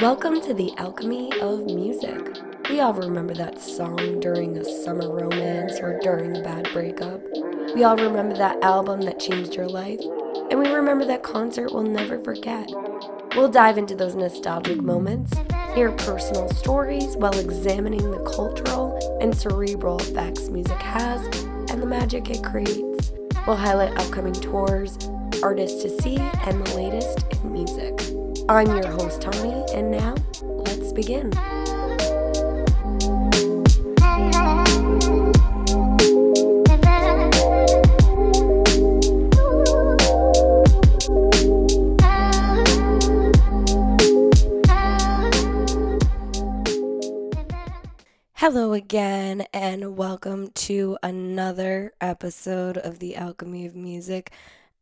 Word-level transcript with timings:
Welcome 0.00 0.40
to 0.42 0.54
the 0.54 0.72
Alchemy 0.78 1.30
of 1.42 1.66
Music. 1.66 2.18
We 2.70 2.80
all 2.80 2.94
remember 2.94 3.34
that 3.34 3.60
song 3.60 4.18
during 4.20 4.56
a 4.56 4.64
summer 4.64 5.14
romance 5.14 5.78
or 5.78 5.98
during 6.00 6.38
a 6.38 6.40
bad 6.40 6.70
breakup. 6.72 7.20
We 7.74 7.84
all 7.84 7.96
remember 7.98 8.34
that 8.38 8.64
album 8.64 9.02
that 9.02 9.20
changed 9.20 9.54
your 9.54 9.68
life. 9.68 10.00
And 10.50 10.58
we 10.58 10.70
remember 10.70 11.04
that 11.04 11.22
concert 11.22 11.74
we'll 11.74 11.82
never 11.82 12.18
forget. 12.24 12.70
We'll 13.36 13.50
dive 13.50 13.76
into 13.76 13.94
those 13.94 14.14
nostalgic 14.14 14.80
moments, 14.80 15.34
hear 15.74 15.92
personal 15.92 16.48
stories 16.48 17.14
while 17.18 17.38
examining 17.38 18.10
the 18.10 18.24
cultural 18.24 18.98
and 19.20 19.36
cerebral 19.36 19.98
effects 19.98 20.48
music 20.48 20.80
has 20.80 21.22
and 21.70 21.82
the 21.82 21.86
magic 21.86 22.30
it 22.30 22.42
creates. 22.42 23.12
We'll 23.46 23.56
highlight 23.56 23.98
upcoming 23.98 24.32
tours, 24.32 24.96
artists 25.42 25.82
to 25.82 25.90
see, 26.00 26.16
and 26.16 26.66
the 26.66 26.74
latest 26.74 27.22
in 27.34 27.52
music. 27.52 28.09
I'm 28.50 28.66
your 28.66 28.88
host, 28.88 29.22
Tony, 29.22 29.64
and 29.72 29.92
now 29.92 30.16
let's 30.42 30.90
begin. 30.92 31.30
Hello 48.34 48.72
again, 48.72 49.46
and 49.54 49.96
welcome 49.96 50.48
to 50.54 50.98
another 51.04 51.92
episode 52.00 52.78
of 52.78 52.98
the 52.98 53.14
Alchemy 53.14 53.66
of 53.66 53.76
Music. 53.76 54.32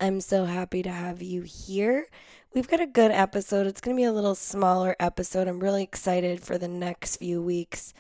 I'm 0.01 0.21
so 0.21 0.45
happy 0.45 0.85
to 0.85 0.91
have 0.91 1.23
you 1.23 1.43
here. 1.43 2.07
We've 2.55 2.69
got 2.69 2.81
a 2.81 2.87
good 2.87 3.11
episode. 3.11 3.67
It's 3.67 3.81
going 3.81 3.97
to 3.97 4.01
be 4.01 4.05
a 4.05 4.13
little 4.13 4.37
smaller 4.37 4.95
episode. 5.01 5.49
I'm 5.49 5.59
really 5.59 5.83
excited 5.83 6.41
for 6.41 6.57
the 6.57 6.69
next 6.69 7.17
few 7.17 7.43
weeks 7.43 7.93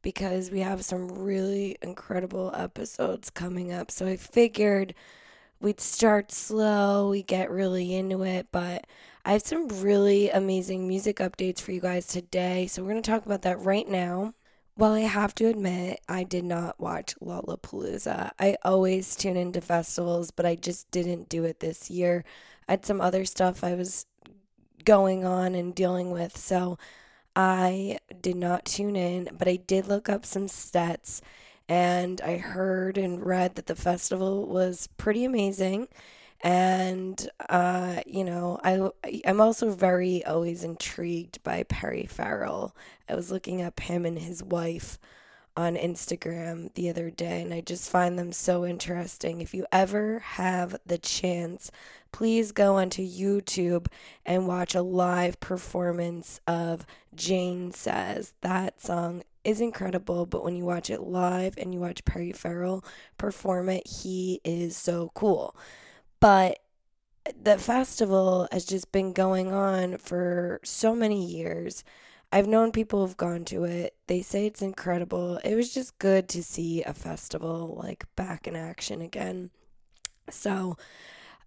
because 0.00 0.52
we 0.52 0.60
have 0.60 0.84
some 0.84 1.08
really 1.08 1.76
incredible 1.82 2.54
episodes 2.54 3.30
coming 3.30 3.72
up. 3.72 3.90
So 3.90 4.06
I 4.06 4.14
figured 4.14 4.94
we'd 5.60 5.80
start 5.80 6.30
slow, 6.30 7.10
we 7.10 7.24
get 7.24 7.50
really 7.50 7.96
into 7.96 8.22
it, 8.22 8.46
but 8.52 8.86
I 9.24 9.32
have 9.32 9.42
some 9.42 9.66
really 9.66 10.30
amazing 10.30 10.86
music 10.86 11.16
updates 11.16 11.60
for 11.60 11.72
you 11.72 11.80
guys 11.80 12.06
today. 12.06 12.68
So 12.68 12.80
we're 12.82 12.92
going 12.92 13.02
to 13.02 13.10
talk 13.10 13.26
about 13.26 13.42
that 13.42 13.58
right 13.58 13.88
now. 13.88 14.34
Well, 14.80 14.94
I 14.94 15.00
have 15.00 15.34
to 15.34 15.46
admit, 15.46 16.00
I 16.08 16.24
did 16.24 16.44
not 16.44 16.80
watch 16.80 17.14
Lollapalooza. 17.20 18.30
I 18.38 18.56
always 18.64 19.14
tune 19.14 19.36
into 19.36 19.60
festivals, 19.60 20.30
but 20.30 20.46
I 20.46 20.54
just 20.54 20.90
didn't 20.90 21.28
do 21.28 21.44
it 21.44 21.60
this 21.60 21.90
year. 21.90 22.24
I 22.66 22.72
had 22.72 22.86
some 22.86 22.98
other 22.98 23.26
stuff 23.26 23.62
I 23.62 23.74
was 23.74 24.06
going 24.86 25.22
on 25.24 25.54
and 25.54 25.74
dealing 25.74 26.10
with, 26.12 26.34
so 26.38 26.78
I 27.36 27.98
did 28.22 28.36
not 28.36 28.64
tune 28.64 28.96
in, 28.96 29.28
but 29.36 29.48
I 29.48 29.56
did 29.56 29.86
look 29.86 30.08
up 30.08 30.24
some 30.24 30.46
stats 30.46 31.20
and 31.68 32.20
I 32.22 32.38
heard 32.38 32.96
and 32.96 33.24
read 33.24 33.56
that 33.56 33.66
the 33.66 33.76
festival 33.76 34.46
was 34.46 34.88
pretty 34.96 35.26
amazing 35.26 35.88
and 36.42 37.28
uh, 37.48 38.00
you 38.06 38.24
know 38.24 38.58
I 38.62 38.90
I'm 39.26 39.40
also 39.40 39.70
very 39.70 40.24
always 40.24 40.64
intrigued 40.64 41.42
by 41.42 41.64
Perry 41.64 42.06
Farrell. 42.06 42.74
I 43.08 43.14
was 43.14 43.30
looking 43.30 43.62
up 43.62 43.80
him 43.80 44.06
and 44.06 44.18
his 44.18 44.42
wife 44.42 44.98
on 45.56 45.76
Instagram 45.76 46.72
the 46.74 46.88
other 46.88 47.10
day, 47.10 47.42
and 47.42 47.52
I 47.52 47.60
just 47.60 47.90
find 47.90 48.18
them 48.18 48.32
so 48.32 48.64
interesting. 48.64 49.40
If 49.40 49.52
you 49.52 49.66
ever 49.72 50.20
have 50.20 50.76
the 50.86 50.96
chance, 50.96 51.70
please 52.12 52.52
go 52.52 52.76
onto 52.76 53.06
YouTube 53.06 53.88
and 54.24 54.46
watch 54.46 54.74
a 54.74 54.82
live 54.82 55.40
performance 55.40 56.40
of 56.46 56.86
Jane 57.14 57.72
Says. 57.72 58.32
That 58.40 58.80
song 58.80 59.22
is 59.44 59.60
incredible, 59.60 60.24
but 60.24 60.44
when 60.44 60.56
you 60.56 60.64
watch 60.64 60.88
it 60.88 61.02
live 61.02 61.54
and 61.58 61.74
you 61.74 61.80
watch 61.80 62.04
Perry 62.04 62.32
Farrell 62.32 62.84
perform 63.18 63.68
it, 63.68 63.86
he 63.86 64.40
is 64.44 64.76
so 64.76 65.10
cool. 65.14 65.54
But 66.20 66.58
the 67.42 67.58
festival 67.58 68.48
has 68.52 68.64
just 68.64 68.92
been 68.92 69.12
going 69.12 69.52
on 69.52 69.98
for 69.98 70.60
so 70.62 70.94
many 70.94 71.24
years. 71.24 71.84
I've 72.32 72.46
known 72.46 72.70
people 72.70 73.04
who've 73.04 73.16
gone 73.16 73.44
to 73.46 73.64
it. 73.64 73.96
They 74.06 74.22
say 74.22 74.46
it's 74.46 74.62
incredible. 74.62 75.38
It 75.38 75.54
was 75.54 75.74
just 75.74 75.98
good 75.98 76.28
to 76.30 76.42
see 76.42 76.82
a 76.82 76.94
festival 76.94 77.76
like 77.82 78.04
back 78.14 78.46
in 78.46 78.54
action 78.54 79.00
again. 79.00 79.50
So 80.28 80.76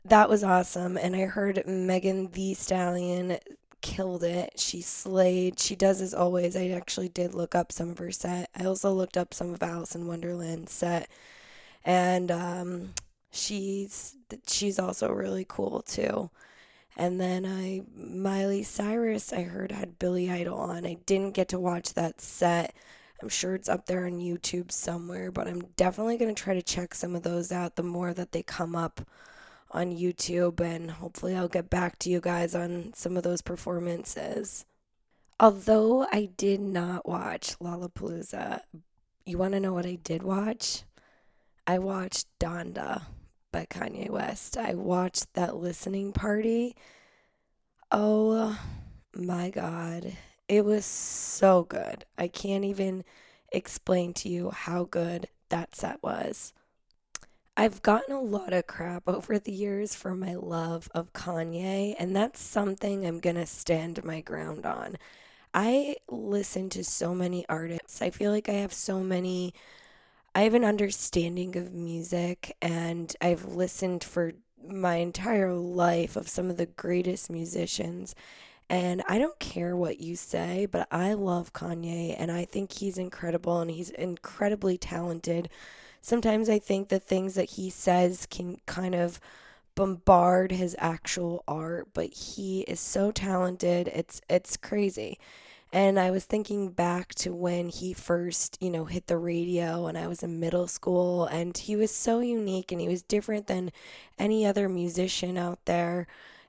that 0.04 0.30
was 0.30 0.44
awesome. 0.44 0.98
And 0.98 1.16
I 1.16 1.22
heard 1.22 1.64
Megan 1.66 2.32
Thee 2.32 2.54
Stallion 2.54 3.38
killed 3.82 4.24
it. 4.24 4.54
She 4.58 4.82
slayed. 4.82 5.60
She 5.60 5.76
does 5.76 6.02
as 6.02 6.14
always. 6.14 6.56
I 6.56 6.70
actually 6.70 7.10
did 7.10 7.34
look 7.34 7.56
up 7.56 7.72
some 7.72 7.90
of 7.90 8.00
her 8.00 8.12
set. 8.12 8.50
I 8.56 8.66
also 8.66 8.92
looked 8.92 9.18
up 9.18 9.34
some 9.34 9.54
of 9.54 9.64
Alice 9.64 9.96
in 9.96 10.08
Wonderland's 10.08 10.72
set. 10.72 11.10
And 11.86 12.32
um, 12.32 12.94
she's 13.34 14.16
she's 14.48 14.80
also 14.80 15.12
really 15.12 15.46
cool 15.48 15.82
too. 15.82 16.30
And 16.96 17.20
then 17.20 17.46
I 17.46 17.82
Miley 17.96 18.64
Cyrus 18.64 19.34
I 19.34 19.42
heard 19.44 19.72
had 19.72 20.00
Billy 20.00 20.32
Idol 20.32 20.60
on. 20.60 20.86
I 20.86 20.98
didn't 21.06 21.34
get 21.34 21.50
to 21.50 21.60
watch 21.60 21.94
that 21.96 22.22
set. 22.22 22.76
I'm 23.22 23.30
sure 23.30 23.56
it's 23.56 23.70
up 23.70 23.86
there 23.86 24.06
on 24.06 24.20
YouTube 24.20 24.72
somewhere, 24.72 25.32
but 25.32 25.48
I'm 25.48 25.62
definitely 25.78 26.18
going 26.18 26.34
to 26.34 26.42
try 26.42 26.54
to 26.54 26.62
check 26.62 26.94
some 26.94 27.16
of 27.16 27.24
those 27.24 27.52
out 27.52 27.76
the 27.76 27.84
more 27.84 28.14
that 28.14 28.34
they 28.34 28.44
come 28.44 28.76
up 28.76 29.02
on 29.72 29.96
YouTube 29.96 30.60
and 30.60 30.92
hopefully 30.92 31.36
I'll 31.36 31.48
get 31.48 31.70
back 31.70 31.98
to 32.00 32.10
you 32.10 32.20
guys 32.20 32.54
on 32.54 32.92
some 32.94 33.18
of 33.18 33.24
those 33.24 33.42
performances. 33.42 34.66
Although 35.40 36.06
I 36.12 36.30
did 36.38 36.60
not 36.60 37.08
watch 37.08 37.58
Lollapalooza, 37.60 38.62
you 39.26 39.38
want 39.38 39.54
to 39.54 39.60
know 39.60 39.74
what 39.74 39.86
I 39.86 39.96
did 39.96 40.22
watch? 40.22 40.84
I 41.66 41.80
watched 41.80 42.28
Donda 42.40 43.04
by 43.54 43.66
Kanye 43.66 44.10
West. 44.10 44.58
I 44.58 44.74
watched 44.74 45.34
that 45.36 45.56
listening 45.56 46.12
party. 46.12 46.76
Oh 47.90 48.60
my 49.16 49.50
God. 49.50 50.18
It 50.50 50.66
was 50.66 50.84
so 50.84 51.64
good. 51.64 52.04
I 52.18 52.28
can't 52.28 52.66
even 52.66 53.06
explain 53.54 54.14
to 54.16 54.28
you 54.28 54.50
how 54.52 54.84
good 54.84 55.30
that 55.48 55.76
set 55.76 56.04
was. 56.04 56.52
I've 57.56 57.84
gotten 57.84 58.16
a 58.16 58.20
lot 58.20 58.52
of 58.52 58.66
crap 58.66 59.08
over 59.08 59.38
the 59.38 59.52
years 59.52 59.94
for 59.94 60.16
my 60.16 60.34
love 60.34 60.90
of 60.96 61.14
Kanye, 61.14 61.96
and 62.00 62.16
that's 62.16 62.42
something 62.42 63.06
I'm 63.06 63.20
going 63.20 63.36
to 63.36 63.46
stand 63.46 64.04
my 64.04 64.22
ground 64.22 64.66
on. 64.66 64.98
I 65.54 65.98
listen 66.10 66.70
to 66.72 66.84
so 66.84 67.14
many 67.14 67.46
artists. 67.48 68.02
I 68.02 68.10
feel 68.10 68.32
like 68.32 68.50
I 68.50 68.54
have 68.54 68.74
so 68.74 69.02
many 69.02 69.54
I 70.36 70.42
have 70.44 70.54
an 70.56 70.64
understanding 70.64 71.56
of 71.58 71.74
music 71.74 72.56
and 72.62 73.16
I've 73.22 73.46
listened 73.46 74.04
for 74.04 74.34
my 74.68 74.96
entire 74.96 75.54
life 75.54 76.16
of 76.16 76.28
some 76.28 76.50
of 76.50 76.58
the 76.58 76.66
greatest 76.66 77.30
musicians. 77.30 78.16
And 78.70 79.04
I 79.08 79.20
don't 79.20 79.38
care 79.40 79.76
what 79.76 80.00
you 80.00 80.16
say, 80.16 80.66
but 80.66 80.88
I 80.90 81.14
love 81.14 81.54
Kanye 81.54 82.16
and 82.18 82.32
I 82.32 82.46
think 82.46 82.72
he's 82.72 82.98
incredible 82.98 83.60
and 83.60 83.70
he's 83.70 83.92
incredibly 83.92 84.78
talented. 84.78 85.50
Sometimes 86.02 86.50
I 86.50 86.58
think 86.58 86.90
the 86.90 87.00
things 87.00 87.36
that 87.36 87.52
he 87.52 87.70
says 87.70 88.26
can 88.30 88.58
kind 88.66 88.96
of 88.96 89.20
bombard 89.76 90.52
his 90.52 90.76
actual 90.80 91.44
art, 91.48 91.90
but 91.94 92.14
he 92.14 92.62
is 92.62 92.80
so 92.80 93.12
talented. 93.12 93.88
It's 93.90 94.22
it's 94.30 94.58
crazy. 94.58 95.20
And 95.74 96.00
I 96.00 96.12
was 96.12 96.26
thinking 96.26 96.70
back 96.70 97.16
to 97.16 97.34
when 97.34 97.68
he 97.68 97.94
first, 97.94 98.60
you 98.62 98.70
know, 98.70 98.86
hit 98.86 99.08
the 99.08 99.18
radio 99.18 99.88
and 99.88 99.98
I 99.98 100.06
was 100.06 100.22
in 100.22 100.40
middle 100.40 100.68
school 100.68 101.26
and 101.26 101.58
he 101.58 101.76
was 101.76 101.90
so 101.90 102.20
unique 102.20 102.72
and 102.72 102.80
he 102.80 102.88
was 102.88 103.02
different 103.02 103.48
than 103.48 103.72
any 104.20 104.46
other 104.46 104.70
musician 104.70 105.36
out 105.36 105.66
there. 105.66 106.06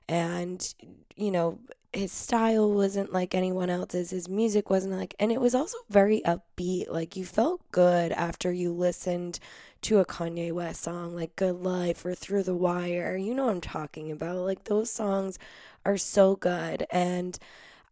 And, 0.07 0.75
you 1.15 1.31
know, 1.31 1.57
his 1.91 2.11
style 2.11 2.71
wasn't 2.71 3.13
like 3.13 3.33
anyone 3.33 3.71
else's. 3.71 4.11
His 4.11 4.29
music 4.29 4.69
wasn't 4.69 4.93
like, 4.93 5.15
and 5.19 5.31
it 5.31 5.41
was 5.41 5.55
also 5.55 5.79
very 5.89 6.21
upbeat. 6.23 6.91
Like 6.91 7.15
you 7.15 7.25
felt 7.25 7.61
good 7.71 8.11
after 8.11 8.51
you 8.51 8.71
listened 8.71 9.39
to 9.83 9.97
a 9.99 10.05
Kanye 10.05 10.51
West 10.51 10.83
song, 10.83 11.15
like 11.15 11.35
Good 11.35 11.63
Life 11.63 12.05
or 12.05 12.13
Through 12.13 12.43
the 12.43 12.55
Wire. 12.55 13.17
You 13.17 13.33
know 13.33 13.45
what 13.45 13.55
I'm 13.55 13.61
talking 13.61 14.11
about. 14.11 14.37
Like 14.37 14.65
those 14.65 14.91
songs 14.91 15.39
are 15.83 15.97
so 15.97 16.35
good. 16.35 16.85
And, 16.91 17.39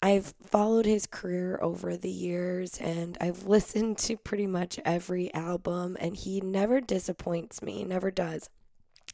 I've 0.03 0.33
followed 0.43 0.85
his 0.85 1.07
career 1.07 1.57
over 1.61 1.95
the 1.95 2.09
years 2.09 2.77
and 2.77 3.17
I've 3.21 3.43
listened 3.47 3.97
to 3.99 4.17
pretty 4.17 4.47
much 4.47 4.77
every 4.83 5.33
album, 5.33 5.95
and 5.97 6.13
he 6.13 6.41
never 6.41 6.81
disappoints 6.81 7.61
me, 7.61 7.85
never 7.85 8.11
does. 8.11 8.49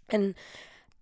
And 0.09 0.33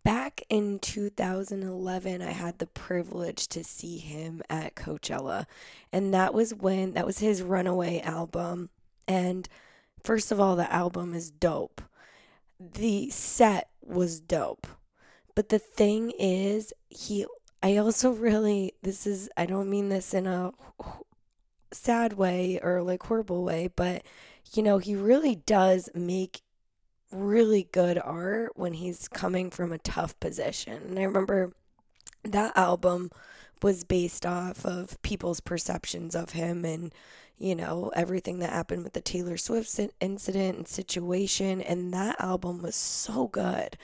back 0.03 0.43
in 0.49 0.79
2011, 0.79 2.21
I 2.21 2.31
had 2.31 2.59
the 2.59 2.67
privilege 2.67 3.47
to 3.47 3.63
see 3.63 3.97
him 3.97 4.43
at 4.49 4.75
Coachella, 4.75 5.45
and 5.93 6.13
that 6.13 6.33
was 6.33 6.53
when 6.53 6.91
that 6.93 7.05
was 7.05 7.19
his 7.19 7.41
Runaway 7.41 8.01
album. 8.01 8.69
And 9.07 9.47
first 10.03 10.33
of 10.33 10.39
all, 10.41 10.57
the 10.57 10.71
album 10.71 11.13
is 11.13 11.31
dope, 11.31 11.81
the 12.59 13.09
set 13.09 13.69
was 13.81 14.19
dope. 14.19 14.67
But 15.33 15.47
the 15.47 15.59
thing 15.59 16.11
is, 16.19 16.73
he 16.89 17.25
I 17.61 17.77
also 17.77 18.11
really, 18.11 18.73
this 18.83 19.07
is, 19.07 19.29
I 19.35 19.45
don't 19.45 19.69
mean 19.69 19.89
this 19.89 20.13
in 20.13 20.27
a 20.27 20.51
sad 21.71 22.13
way 22.13 22.59
or 22.61 22.83
like 22.83 23.03
horrible 23.03 23.43
way, 23.43 23.69
but 23.75 24.03
you 24.53 24.63
know, 24.63 24.77
he 24.77 24.95
really 24.95 25.35
does 25.35 25.89
make 25.93 26.41
really 27.11 27.67
good 27.71 27.97
art 27.97 28.51
when 28.55 28.73
he's 28.73 29.07
coming 29.07 29.49
from 29.49 29.71
a 29.71 29.77
tough 29.77 30.19
position. 30.19 30.81
And 30.87 30.99
I 30.99 31.03
remember 31.03 31.53
that 32.23 32.57
album 32.57 33.11
was 33.61 33.83
based 33.83 34.25
off 34.25 34.65
of 34.65 35.01
people's 35.01 35.39
perceptions 35.39 36.15
of 36.15 36.31
him 36.31 36.63
and 36.63 36.93
you 37.39 37.55
know 37.55 37.91
everything 37.95 38.39
that 38.39 38.51
happened 38.51 38.83
with 38.83 38.93
the 38.93 39.01
Taylor 39.01 39.37
Swift 39.37 39.79
incident 39.99 40.57
and 40.57 40.67
situation 40.67 41.61
and 41.61 41.93
that 41.93 42.19
album 42.19 42.61
was 42.61 42.75
so 42.75 43.27
good. 43.27 43.77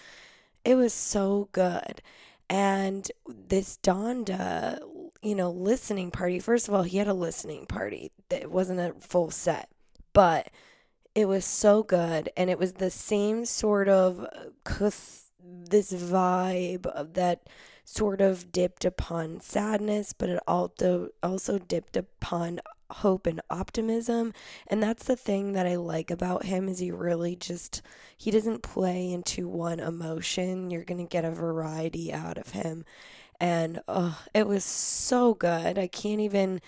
It 0.63 0.75
was 0.75 0.93
so 0.93 1.49
good. 1.51 2.01
And 2.49 3.09
this 3.27 3.77
Donda, 3.81 4.79
you 5.21 5.35
know, 5.35 5.51
listening 5.51 6.11
party, 6.11 6.39
first 6.39 6.67
of 6.67 6.73
all, 6.73 6.83
he 6.83 6.97
had 6.97 7.07
a 7.07 7.13
listening 7.13 7.65
party. 7.65 8.11
It 8.29 8.51
wasn't 8.51 8.79
a 8.79 8.93
full 8.99 9.31
set, 9.31 9.69
but 10.13 10.49
it 11.15 11.27
was 11.27 11.45
so 11.45 11.83
good. 11.83 12.29
And 12.35 12.49
it 12.49 12.59
was 12.59 12.73
the 12.73 12.89
same 12.89 13.45
sort 13.45 13.87
of 13.87 14.21
uh, 14.21 14.89
this 15.43 15.91
vibe 15.91 16.85
of 16.85 17.13
that 17.13 17.47
sort 17.85 18.21
of 18.21 18.51
dipped 18.51 18.85
upon 18.85 19.41
sadness, 19.41 20.13
but 20.13 20.29
it 20.29 20.39
also 20.47 21.09
also 21.21 21.59
dipped 21.59 21.97
upon 21.97 22.59
hope 22.93 23.27
and 23.27 23.41
optimism. 23.49 24.33
And 24.67 24.81
that's 24.81 25.03
the 25.03 25.15
thing 25.15 25.53
that 25.53 25.67
I 25.67 25.75
like 25.75 26.11
about 26.11 26.45
him 26.45 26.67
is 26.67 26.79
he 26.79 26.91
really 26.91 27.35
just 27.35 27.81
he 28.17 28.31
doesn't 28.31 28.63
play 28.63 29.11
into 29.11 29.47
one 29.47 29.79
emotion. 29.79 30.71
You're 30.71 30.83
going 30.83 31.05
to 31.05 31.09
get 31.09 31.25
a 31.25 31.31
variety 31.31 32.11
out 32.13 32.37
of 32.37 32.49
him. 32.49 32.85
And 33.39 33.81
oh, 33.87 34.21
it 34.33 34.47
was 34.47 34.63
so 34.63 35.33
good. 35.33 35.77
I 35.77 35.87
can't 35.87 36.21
even 36.21 36.61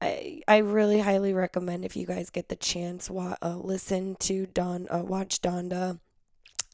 I 0.00 0.42
I 0.46 0.58
really 0.58 1.00
highly 1.00 1.32
recommend 1.32 1.84
if 1.84 1.96
you 1.96 2.06
guys 2.06 2.30
get 2.30 2.48
the 2.48 2.56
chance 2.56 3.08
wa- 3.08 3.36
uh, 3.42 3.56
listen 3.56 4.16
to 4.20 4.46
Don 4.46 4.86
uh, 4.90 4.98
watch 4.98 5.40
Donda 5.40 5.98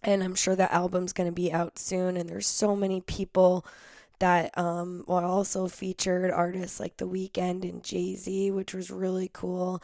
and 0.03 0.23
I'm 0.23 0.35
sure 0.35 0.57
that 0.57 0.73
album's 0.73 1.13
going 1.13 1.29
to 1.29 1.33
be 1.33 1.53
out 1.53 1.79
soon 1.79 2.17
and 2.17 2.29
there's 2.29 2.49
so 2.49 2.75
many 2.75 3.01
people 3.01 3.65
that 4.23 4.57
um 4.57 5.05
well 5.09 5.25
also 5.25 5.67
featured 5.67 6.31
artists 6.31 6.79
like 6.79 6.97
The 6.97 7.09
Weeknd 7.09 7.69
and 7.69 7.83
Jay-Z 7.83 8.53
which 8.53 8.73
was 8.73 8.91
really 8.91 9.29
cool. 9.33 9.83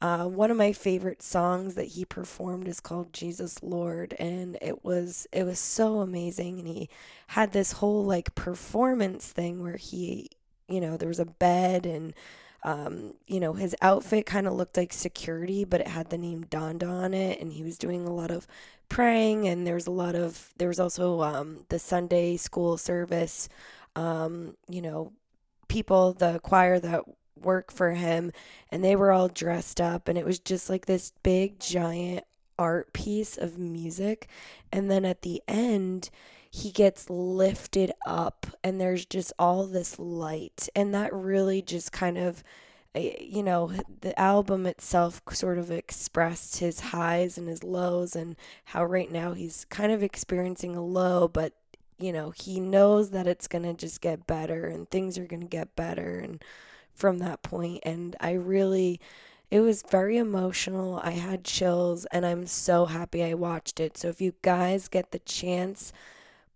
Uh, 0.00 0.26
one 0.26 0.50
of 0.52 0.56
my 0.56 0.72
favorite 0.72 1.22
songs 1.22 1.74
that 1.74 1.88
he 1.88 2.04
performed 2.04 2.68
is 2.68 2.78
called 2.80 3.12
Jesus 3.14 3.62
Lord 3.62 4.14
and 4.18 4.58
it 4.60 4.84
was 4.84 5.26
it 5.32 5.44
was 5.44 5.58
so 5.58 6.00
amazing 6.00 6.58
and 6.58 6.68
he 6.68 6.90
had 7.28 7.52
this 7.52 7.72
whole 7.72 8.04
like 8.04 8.34
performance 8.34 9.26
thing 9.26 9.62
where 9.62 9.78
he 9.78 10.30
you 10.68 10.80
know 10.82 10.98
there 10.98 11.08
was 11.08 11.18
a 11.18 11.24
bed 11.24 11.86
and 11.86 12.12
um, 12.64 13.14
you 13.28 13.38
know, 13.38 13.52
his 13.52 13.76
outfit 13.80 14.26
kind 14.26 14.48
of 14.48 14.52
looked 14.52 14.76
like 14.76 14.92
security, 14.92 15.64
but 15.64 15.80
it 15.80 15.86
had 15.86 16.10
the 16.10 16.18
name 16.18 16.44
Donda 16.50 16.90
on 16.90 17.14
it, 17.14 17.40
and 17.40 17.52
he 17.52 17.62
was 17.62 17.78
doing 17.78 18.04
a 18.04 18.12
lot 18.12 18.32
of 18.32 18.48
praying 18.88 19.46
and 19.46 19.66
there's 19.66 19.86
a 19.86 19.90
lot 19.90 20.14
of 20.14 20.50
there 20.56 20.68
was 20.68 20.80
also 20.80 21.20
um, 21.22 21.64
the 21.68 21.78
sunday 21.78 22.36
school 22.36 22.76
service 22.76 23.48
um, 23.96 24.56
you 24.68 24.82
know 24.82 25.12
people 25.68 26.12
the 26.14 26.40
choir 26.40 26.78
that 26.78 27.02
work 27.36 27.70
for 27.70 27.90
him 27.92 28.32
and 28.70 28.82
they 28.82 28.96
were 28.96 29.12
all 29.12 29.28
dressed 29.28 29.80
up 29.80 30.08
and 30.08 30.18
it 30.18 30.24
was 30.24 30.38
just 30.38 30.68
like 30.68 30.86
this 30.86 31.12
big 31.22 31.60
giant 31.60 32.24
art 32.58 32.92
piece 32.92 33.38
of 33.38 33.58
music. 33.58 34.28
And 34.72 34.90
then 34.90 35.04
at 35.04 35.22
the 35.22 35.42
end 35.46 36.10
he 36.50 36.70
gets 36.70 37.08
lifted 37.10 37.92
up 38.06 38.46
and 38.64 38.80
there's 38.80 39.06
just 39.06 39.32
all 39.38 39.66
this 39.66 39.98
light. 39.98 40.68
And 40.74 40.94
that 40.94 41.14
really 41.14 41.62
just 41.62 41.92
kind 41.92 42.18
of 42.18 42.42
you 42.94 43.42
know, 43.42 43.70
the 44.00 44.18
album 44.18 44.66
itself 44.66 45.20
sort 45.30 45.58
of 45.58 45.70
expressed 45.70 46.58
his 46.58 46.80
highs 46.80 47.38
and 47.38 47.46
his 47.46 47.62
lows, 47.62 48.16
and 48.16 48.34
how 48.64 48.84
right 48.84 49.12
now 49.12 49.34
he's 49.34 49.66
kind 49.66 49.92
of 49.92 50.02
experiencing 50.02 50.74
a 50.74 50.82
low, 50.82 51.28
but 51.28 51.52
you 51.98 52.12
know, 52.12 52.30
he 52.30 52.60
knows 52.60 53.10
that 53.10 53.26
it's 53.26 53.48
going 53.48 53.64
to 53.64 53.74
just 53.74 54.00
get 54.00 54.26
better 54.26 54.66
and 54.66 54.88
things 54.88 55.18
are 55.18 55.26
going 55.26 55.40
to 55.40 55.46
get 55.46 55.74
better. 55.76 56.18
And 56.18 56.42
from 56.94 57.18
that 57.18 57.42
point, 57.42 57.80
and 57.84 58.16
I 58.20 58.32
really, 58.32 59.00
it 59.50 59.60
was 59.60 59.82
very 59.82 60.16
emotional. 60.16 61.00
I 61.02 61.12
had 61.12 61.44
chills, 61.44 62.04
and 62.06 62.26
I'm 62.26 62.46
so 62.46 62.86
happy 62.86 63.24
I 63.24 63.34
watched 63.34 63.80
it. 63.80 63.96
So 63.96 64.08
if 64.08 64.20
you 64.20 64.34
guys 64.42 64.88
get 64.88 65.10
the 65.10 65.20
chance, 65.20 65.92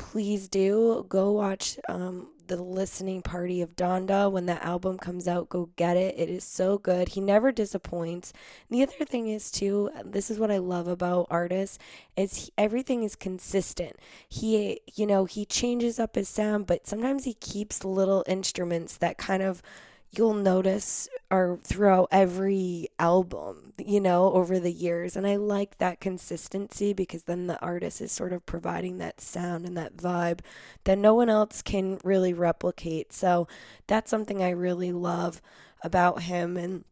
please 0.03 0.49
do 0.49 1.07
go 1.09 1.31
watch 1.31 1.79
um, 1.89 2.27
the 2.49 2.61
listening 2.61 3.23
party 3.23 3.63
of 3.63 3.77
Donda. 3.77 4.31
When 4.31 4.47
that 4.47 4.65
album 4.65 4.99
comes 4.99 5.29
out, 5.29 5.49
go 5.49 5.71
get 5.77 5.97
it. 5.97 6.17
It 6.19 6.29
is 6.29 6.43
so 6.43 6.77
good. 6.77 7.11
He 7.11 7.21
never 7.21 7.53
disappoints. 7.53 8.33
And 8.69 8.79
the 8.79 8.83
other 8.83 9.05
thing 9.05 9.29
is 9.29 9.51
too, 9.51 9.91
this 10.05 10.29
is 10.29 10.41
what 10.41 10.51
I 10.51 10.59
love 10.59 10.89
about 10.89 11.29
artists 11.31 11.79
is 12.17 12.37
he, 12.37 12.53
everything 12.59 13.05
is 13.05 13.15
consistent. 13.15 13.97
He, 14.29 14.81
you 14.93 15.07
know, 15.07 15.25
he 15.25 15.47
changes 15.47 16.01
up 16.01 16.17
his 16.17 16.29
sound, 16.29 16.67
but 16.67 16.87
sometimes 16.87 17.25
he 17.25 17.35
keeps 17.35 17.85
little 17.85 18.25
instruments 18.27 18.97
that 18.97 19.19
kind 19.19 19.43
of 19.43 19.63
you'll 20.11 20.35
notice 20.35 21.09
are 21.33 21.59
throughout 21.65 22.09
every 22.13 22.89
album, 22.99 23.73
you 23.79 24.01
know, 24.03 24.31
over 24.35 24.61
the 24.61 24.71
years. 24.71 25.17
And 25.17 25.27
I 25.27 25.37
like 25.37 25.79
that 25.79 25.99
consistency 25.99 26.93
because 26.93 27.23
then 27.23 27.47
the 27.47 27.59
artist 27.61 28.03
is 28.03 28.13
sort 28.13 28.35
of 28.35 28.45
providing 28.45 28.99
that 28.99 29.19
sound 29.19 29.65
and 29.65 29.75
that 29.79 29.97
vibe 29.97 30.41
that 30.85 30.99
no 30.99 31.15
one 31.15 31.31
else 31.31 31.63
can 31.63 31.99
really 32.05 32.35
replicate. 32.35 33.15
So 33.15 33.49
that's 33.87 34.11
something 34.11 34.43
I 34.43 34.51
really 34.51 34.93
love 34.93 35.41
about 35.83 36.25
him. 36.25 36.59
And 36.59 36.85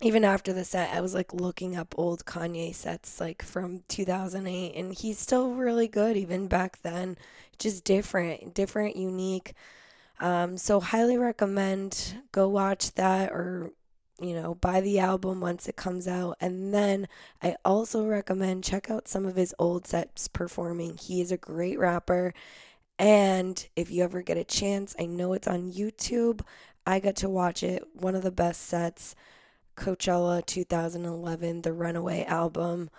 even 0.00 0.24
after 0.24 0.54
the 0.54 0.64
set, 0.64 0.96
I 0.96 1.02
was 1.02 1.12
like 1.12 1.34
looking 1.34 1.76
up 1.76 1.94
old 1.98 2.24
Kanye 2.24 2.74
sets 2.74 3.20
like 3.20 3.42
from 3.42 3.82
2008, 3.88 4.74
and 4.74 4.94
he's 4.94 5.18
still 5.18 5.50
really 5.50 5.86
good 5.86 6.16
even 6.16 6.48
back 6.48 6.80
then. 6.80 7.18
Just 7.58 7.84
different, 7.84 8.54
different, 8.54 8.96
unique 8.96 9.52
um, 10.22 10.56
so 10.56 10.78
highly 10.78 11.18
recommend 11.18 12.22
go 12.30 12.48
watch 12.48 12.94
that 12.94 13.32
or 13.32 13.72
you 14.22 14.34
know 14.34 14.54
buy 14.56 14.80
the 14.80 14.98
album 14.98 15.40
once 15.40 15.68
it 15.68 15.76
comes 15.76 16.08
out. 16.08 16.36
And 16.40 16.72
then 16.74 17.08
i 17.42 17.56
also 17.64 18.06
recommend 18.06 18.64
check 18.64 18.90
out 18.90 19.08
some 19.08 19.26
of 19.26 19.36
his 19.36 19.54
old 19.58 19.86
sets 19.86 20.28
performing. 20.28 20.96
He 20.96 21.20
is 21.20 21.32
a 21.32 21.36
great 21.36 21.78
rapper. 21.78 22.34
And 22.98 23.66
if 23.76 23.90
you 23.90 24.04
ever 24.04 24.22
get 24.22 24.36
a 24.36 24.44
chance 24.44 24.94
i 24.98 25.06
know 25.06 25.32
it's 25.32 25.48
on 25.48 25.72
youtube. 25.72 26.42
I 26.86 26.98
got 27.00 27.16
to 27.16 27.28
watch 27.28 27.62
it. 27.62 27.84
One 27.94 28.14
of 28.14 28.22
the 28.22 28.30
best 28.32 28.62
sets 28.62 29.14
coachella 29.76 30.44
2011 30.46 31.62
the 31.62 31.72
runaway 31.72 32.24
album. 32.24 32.90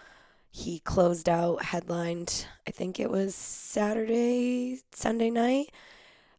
He 0.52 0.80
closed 0.80 1.30
out 1.30 1.64
headlined 1.64 2.46
i 2.68 2.72
think 2.72 3.00
it 3.00 3.10
was 3.10 3.36
saturday 3.36 4.80
sunday 4.94 5.30
night? 5.30 5.72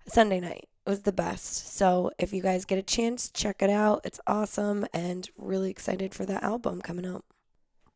Sunday 0.06 0.40
night 0.40 0.68
was 0.86 1.02
the 1.02 1.12
best. 1.12 1.76
So 1.76 2.10
if 2.18 2.32
you 2.32 2.42
guys 2.42 2.64
get 2.64 2.78
a 2.78 2.82
chance, 2.82 3.30
check 3.30 3.62
it 3.62 3.70
out. 3.70 4.00
It's 4.04 4.20
awesome 4.26 4.86
and 4.92 5.28
really 5.36 5.70
excited 5.70 6.14
for 6.14 6.26
that 6.26 6.42
album 6.42 6.82
coming 6.82 7.06
out. 7.06 7.24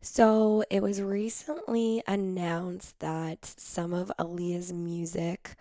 So 0.01 0.65
it 0.71 0.83
was 0.83 1.03
recently 1.03 2.03
announced 2.07 3.01
that 3.01 3.45
some 3.45 3.93
of 3.93 4.13
Aaliyah's 4.19 4.73
music 4.73 5.57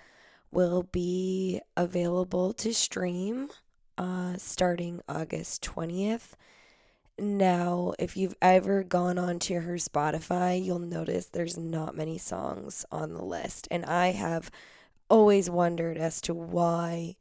will 0.51 0.83
be 0.83 1.59
available 1.75 2.53
to 2.53 2.73
stream 2.73 3.49
uh, 3.97 4.37
starting 4.37 5.01
August 5.09 5.63
20th. 5.63 6.33
Now, 7.19 7.93
if 7.97 8.15
you've 8.15 8.35
ever 8.41 8.83
gone 8.83 9.17
onto 9.17 9.59
her 9.59 9.73
Spotify, 9.73 10.63
you'll 10.63 10.77
notice 10.77 11.25
there's 11.25 11.57
not 11.57 11.97
many 11.97 12.19
songs 12.19 12.85
on 12.91 13.13
the 13.13 13.23
list. 13.23 13.67
And 13.71 13.85
I 13.85 14.11
have 14.11 14.51
always 15.09 15.49
wondered 15.49 15.97
as 15.97 16.21
to 16.21 16.33
why 16.33 17.15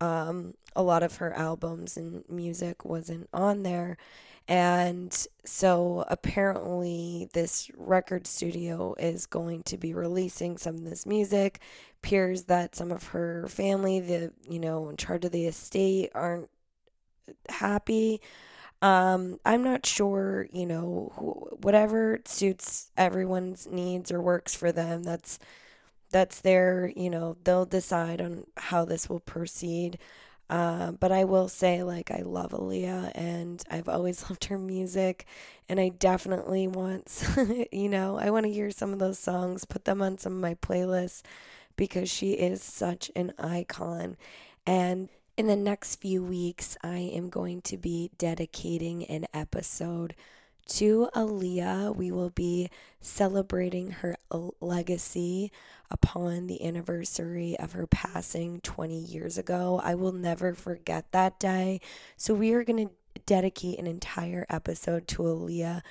um, 0.00 0.54
a 0.76 0.82
lot 0.82 1.02
of 1.02 1.16
her 1.16 1.32
albums 1.34 1.96
and 1.96 2.24
music 2.28 2.84
wasn't 2.84 3.28
on 3.32 3.62
there. 3.62 3.96
And 4.46 5.26
so 5.44 6.04
apparently, 6.08 7.28
this 7.32 7.70
record 7.76 8.26
studio 8.26 8.94
is 8.98 9.24
going 9.24 9.62
to 9.64 9.78
be 9.78 9.94
releasing 9.94 10.58
some 10.58 10.74
of 10.76 10.84
this 10.84 11.06
music. 11.06 11.60
Appears 12.02 12.44
that 12.44 12.76
some 12.76 12.92
of 12.92 13.08
her 13.08 13.46
family, 13.48 14.00
the 14.00 14.32
you 14.48 14.58
know, 14.58 14.90
in 14.90 14.96
charge 14.98 15.24
of 15.24 15.32
the 15.32 15.46
estate, 15.46 16.10
aren't 16.14 16.50
happy. 17.48 18.20
Um, 18.82 19.40
I'm 19.46 19.64
not 19.64 19.86
sure, 19.86 20.46
you 20.52 20.66
know, 20.66 21.12
whatever 21.62 22.20
suits 22.26 22.90
everyone's 22.98 23.66
needs 23.66 24.12
or 24.12 24.20
works 24.20 24.54
for 24.54 24.72
them. 24.72 25.04
That's 25.04 25.38
that's 26.14 26.42
their, 26.42 26.92
you 26.94 27.10
know, 27.10 27.36
they'll 27.42 27.66
decide 27.66 28.20
on 28.20 28.44
how 28.56 28.84
this 28.84 29.08
will 29.08 29.18
proceed. 29.18 29.98
Uh, 30.48 30.92
but 30.92 31.10
I 31.10 31.24
will 31.24 31.48
say, 31.48 31.82
like, 31.82 32.12
I 32.12 32.22
love 32.24 32.52
Aaliyah 32.52 33.10
and 33.16 33.60
I've 33.68 33.88
always 33.88 34.22
loved 34.30 34.44
her 34.44 34.56
music. 34.56 35.26
And 35.68 35.80
I 35.80 35.88
definitely 35.88 36.68
want, 36.68 37.26
you 37.72 37.88
know, 37.88 38.16
I 38.16 38.30
want 38.30 38.46
to 38.46 38.52
hear 38.52 38.70
some 38.70 38.92
of 38.92 39.00
those 39.00 39.18
songs, 39.18 39.64
put 39.64 39.86
them 39.86 40.00
on 40.00 40.16
some 40.16 40.34
of 40.34 40.40
my 40.40 40.54
playlists 40.54 41.22
because 41.74 42.08
she 42.08 42.34
is 42.34 42.62
such 42.62 43.10
an 43.16 43.32
icon. 43.36 44.16
And 44.64 45.08
in 45.36 45.48
the 45.48 45.56
next 45.56 45.96
few 45.96 46.22
weeks, 46.22 46.76
I 46.84 46.98
am 46.98 47.28
going 47.28 47.60
to 47.62 47.76
be 47.76 48.12
dedicating 48.18 49.02
an 49.06 49.26
episode 49.34 50.14
to 50.66 51.08
Aaliyah. 51.14 51.94
We 51.94 52.10
will 52.10 52.30
be 52.30 52.70
celebrating 53.00 53.90
her 53.90 54.16
legacy 54.60 55.52
upon 55.90 56.46
the 56.46 56.64
anniversary 56.66 57.56
of 57.58 57.72
her 57.72 57.86
passing 57.86 58.60
20 58.60 58.96
years 58.96 59.38
ago. 59.38 59.80
I 59.82 59.94
will 59.94 60.12
never 60.12 60.54
forget 60.54 61.12
that 61.12 61.38
day. 61.38 61.80
So, 62.16 62.34
we 62.34 62.52
are 62.52 62.64
going 62.64 62.88
to 62.88 62.94
dedicate 63.26 63.78
an 63.78 63.86
entire 63.86 64.46
episode 64.48 65.06
to 65.08 65.22
Aaliyah 65.22 65.82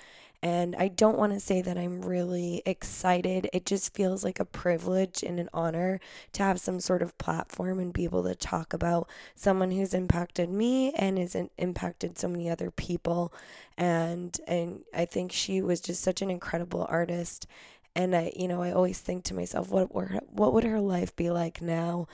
and 0.44 0.76
I 0.76 0.90
don't 0.90 1.18
want 1.18 1.32
to 1.32 1.40
say 1.40 1.62
that 1.62 1.78
I'm 1.78 2.02
really 2.02 2.62
excited. 2.66 3.50
It 3.54 3.66
just 3.66 3.94
feels 3.94 4.26
like 4.26 4.42
a 4.42 4.46
privilege 4.46 5.24
and 5.24 5.40
an 5.40 5.48
honor 5.54 6.02
to 6.34 6.44
have 6.44 6.60
some 6.60 6.82
sort 6.82 7.02
of 7.02 7.18
platform 7.18 7.80
and 7.80 7.94
be 7.94 8.04
able 8.04 8.24
to 8.26 8.36
talk 8.36 8.74
about 8.74 9.10
someone 9.36 9.72
who's 9.72 9.94
impacted 9.94 10.50
me 10.50 10.92
and 10.96 11.18
has 11.18 11.38
impacted 11.58 12.20
so 12.20 12.28
many 12.28 12.50
other 12.50 12.72
people. 12.72 13.34
And 13.78 14.38
and 14.46 14.82
I 14.94 15.06
think 15.06 15.32
she 15.32 15.62
was 15.62 15.80
just 15.80 16.04
such 16.04 16.22
an 16.22 16.30
incredible 16.30 16.86
artist. 16.90 17.48
And 17.96 18.14
I, 18.16 18.34
you 18.36 18.50
know, 18.50 18.62
I 18.62 18.72
always 18.74 19.00
think 19.00 19.24
to 19.26 19.34
myself, 19.34 19.70
what 19.70 19.96
were 19.96 20.20
what 20.30 20.54
would 20.54 20.66
her 20.66 20.82
life 20.82 21.16
be 21.16 21.30
like 21.30 21.62
now? 21.62 22.08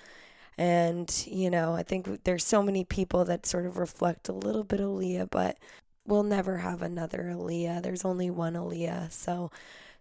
And, 0.58 1.12
you 1.28 1.50
know, 1.50 1.74
I 1.74 1.84
think 1.84 2.26
there's 2.26 2.46
so 2.46 2.62
many 2.62 2.84
people 2.84 3.26
that 3.26 3.46
sort 3.46 3.66
of 3.66 3.78
reflect 3.78 4.30
a 4.30 4.34
little 4.34 4.64
bit 4.66 4.82
of 4.82 4.88
Aaliyah, 4.90 5.30
but 5.32 5.58
we'll 6.10 6.24
never 6.24 6.58
have 6.58 6.82
another 6.82 7.32
Aaliyah. 7.34 7.82
There's 7.82 8.06
only 8.06 8.30
one 8.30 8.54
Aaliyah. 8.54 9.12
So, 9.12 9.52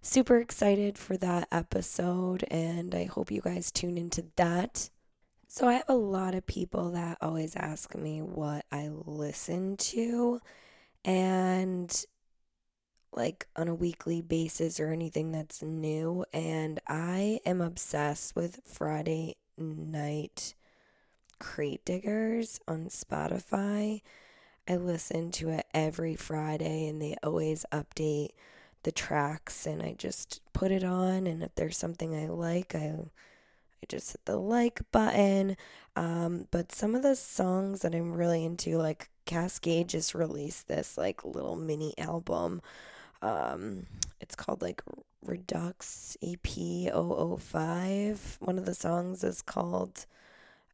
super 0.03 0.39
excited 0.39 0.99
for 0.99 1.17
that 1.19 1.49
episode, 1.53 2.45
and 2.51 2.95
I 2.95 3.05
hope 3.05 3.31
you 3.31 3.41
guys 3.41 3.71
tune 3.71 3.99
into 3.99 4.25
that. 4.37 4.91
So, 5.47 5.69
I 5.69 5.75
have 5.75 5.89
a 5.89 5.95
lot 5.95 6.35
of 6.35 6.47
people 6.47 6.93
that 6.93 7.19
always 7.21 7.55
ask 7.57 7.95
me 7.95 8.21
what 8.23 8.65
I 8.73 8.89
listen 8.91 9.77
to, 9.77 10.41
and 11.05 12.05
like 13.13 13.47
on 13.57 13.69
a 13.69 13.75
weekly 13.75 14.21
basis 14.21 14.79
or 14.81 14.93
anything 14.93 15.33
that's 15.33 15.63
new. 15.63 16.25
And 16.33 16.81
I 16.87 17.41
am 17.45 17.61
obsessed 17.61 18.37
with 18.37 18.61
Friday 18.65 19.37
night 19.57 20.55
crate 21.39 21.85
diggers 21.85 22.61
on 22.69 22.87
Spotify. 22.87 24.03
I 24.69 24.77
listen 24.77 25.31
to 25.33 25.49
it 25.51 25.67
every 25.73 26.15
Friday 26.15 26.87
and 26.89 27.01
they 27.01 27.17
always 27.23 27.65
update 27.73 28.31
the 28.83 28.93
tracks 28.93 29.67
and 29.67 29.83
I 29.83 29.95
just 29.97 30.41
put 30.53 30.71
it 30.71 30.85
on 30.85 31.27
and 31.27 31.43
if 31.43 31.55
there's 31.55 31.79
something 31.79 32.15
I 32.15 32.29
like, 32.29 32.75
I 32.75 32.95
I 33.83 33.87
just 33.89 34.13
hit 34.13 34.25
the 34.25 34.37
like 34.37 34.81
button. 34.91 35.57
Um, 35.97 36.47
but 36.51 36.73
some 36.73 36.95
of 36.95 37.03
the 37.03 37.17
songs 37.17 37.81
that 37.81 37.95
I'm 37.95 38.13
really 38.13 38.45
into, 38.45 38.77
like 38.77 39.09
Kaskade 39.27 39.87
just 39.87 40.15
released 40.15 40.69
this 40.69 40.99
like 40.99 41.25
little 41.25 41.57
mini 41.57 41.95
album. 41.97 42.61
Um, 43.23 43.87
it's 44.21 44.35
called 44.35 44.63
like 44.63 44.83
Redux 45.25 46.17
EP 46.23 46.47
005. 46.47 48.39
One 48.41 48.59
of 48.59 48.67
the 48.67 48.75
songs 48.75 49.25
is 49.25 49.43
called 49.43 50.07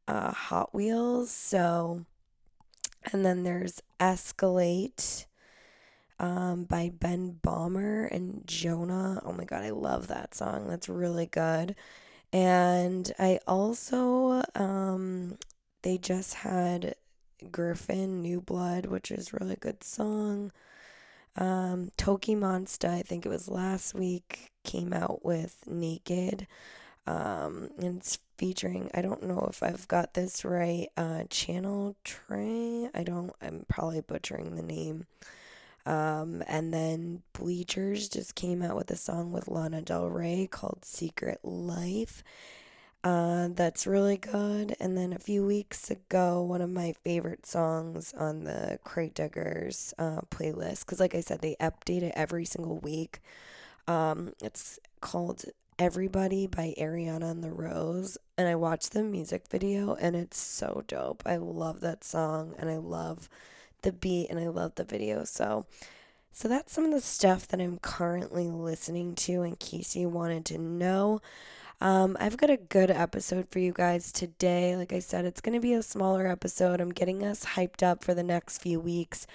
uh, 0.09 0.33
Hot 0.33 0.75
Wheels. 0.75 1.31
So 1.31 2.05
and 3.13 3.25
then 3.25 3.43
there's 3.45 3.83
Escalate 4.01 5.27
um, 6.19 6.65
by 6.65 6.91
Ben 6.99 7.39
Böhmer 7.43 8.11
and 8.11 8.43
Jonah. 8.47 9.21
Oh 9.25 9.33
my 9.33 9.45
God, 9.45 9.63
I 9.63 9.71
love 9.71 10.09
that 10.09 10.35
song. 10.35 10.69
That's 10.69 10.89
really 10.89 11.27
good. 11.27 11.75
And 12.33 13.13
I 13.19 13.39
also, 13.47 14.43
um, 14.55 15.39
they 15.83 15.99
just 15.99 16.35
had 16.35 16.95
Gryffin 17.45 18.21
New 18.21 18.41
Blood, 18.41 18.87
which 18.87 19.11
is 19.11 19.33
really 19.33 19.57
good 19.57 19.85
song. 19.85 20.51
Um, 21.37 21.91
TOKiMONSTA, 21.97 22.89
I 22.89 23.03
think 23.03 23.27
it 23.27 23.29
was 23.29 23.49
last 23.49 23.95
week, 23.95 24.51
came 24.65 24.93
out 24.93 25.25
with 25.25 25.59
Naked. 25.67 26.47
Um, 27.07 27.71
and 27.79 27.99
it's 27.99 28.19
featuring, 28.39 28.91
I 28.95 29.03
don't 29.03 29.25
know 29.25 29.47
if 29.51 29.63
I've 29.63 29.87
got 29.89 30.15
this 30.15 30.45
right, 30.45 30.89
uh, 30.97 31.25
Channel 31.29 31.97
Tres. 32.05 32.89
I 32.95 33.03
don't, 33.03 33.33
I'm 33.43 33.65
probably 33.69 34.01
butchering 34.01 34.57
the 34.57 34.63
name. 34.63 35.07
Um, 35.87 36.43
and 36.47 36.73
then 36.73 37.23
Bleachers 37.35 38.09
just 38.09 38.35
came 38.35 38.63
out 38.63 38.77
with 38.77 38.91
a 38.91 38.97
song 38.97 39.33
with 39.33 39.49
Lana 39.49 39.83
Del 39.83 40.09
Rey 40.09 40.49
called 40.51 40.85
Secret 40.85 41.41
Life. 41.43 42.25
Uh, 43.05 43.49
that's 43.53 43.87
really 43.87 44.17
good. 44.17 44.75
And 44.81 44.97
then 44.97 45.13
a 45.13 45.19
few 45.19 45.45
weeks 45.45 45.91
ago, 45.91 46.41
one 46.41 46.63
of 46.63 46.71
my 46.71 46.95
favorite 47.05 47.45
songs 47.45 48.15
on 48.17 48.45
the 48.45 48.79
Crate 48.83 49.15
Diggers 49.15 49.93
uh, 49.99 50.23
playlist, 50.31 50.81
because 50.81 51.01
like 51.01 51.15
I 51.15 51.21
said, 51.21 51.43
they 51.43 51.55
update 51.61 52.01
it 52.01 52.15
every 52.17 52.47
single 52.47 52.79
week. 52.79 53.21
Um, 53.87 54.33
it's 54.43 54.79
called 55.03 55.45
Everybody 55.79 56.47
by 56.47 56.75
Ariana 56.79 57.31
and 57.31 57.43
the 57.43 57.51
Rose. 57.51 58.17
And 58.39 58.47
I 58.47 58.55
watched 58.55 58.93
the 58.93 59.03
music 59.03 59.49
video 59.51 59.95
and 59.95 60.15
it's 60.15 60.39
so 60.39 60.85
dope. 60.87 61.23
I 61.27 61.37
love 61.37 61.81
that 61.81 62.05
song 62.05 62.55
and 62.59 62.71
I 62.71 62.77
love 62.77 63.29
the 63.83 63.93
beat 63.93 64.31
and 64.31 64.39
I 64.39 64.49
love 64.49 64.77
the 64.77 64.85
video. 64.85 65.25
So 65.25 65.67
so 66.33 66.49
that's 66.49 66.73
some 66.73 66.85
of 66.85 66.91
the 66.91 67.01
stuff 67.01 67.47
that 67.49 67.61
I'm 67.61 67.79
currently 67.79 68.51
listening 68.51 69.15
to 69.17 69.43
in 69.43 69.57
case 69.57 69.95
you 69.95 70.09
wanted 70.09 70.45
to 70.47 70.59
know. 70.59 71.21
Um, 71.81 72.17
I've 72.19 72.37
got 72.37 72.51
a 72.51 72.57
good 72.57 72.91
episode 72.91 73.49
for 73.51 73.61
you 73.61 73.73
guys 73.73 74.11
today. 74.11 74.77
Like 74.77 74.93
I 74.93 74.99
said, 74.99 75.25
it's 75.25 75.41
going 75.41 75.55
to 75.55 75.61
be 75.61 75.75
a 75.75 75.83
smaller 75.83 76.27
episode. 76.27 76.81
I'm 76.81 76.91
getting 76.91 77.25
us 77.25 77.45
hyped 77.45 77.83
up 77.83 78.03
for 78.03 78.15
the 78.15 78.23
next 78.23 78.59
few 78.59 78.81
weeks. 78.81 79.27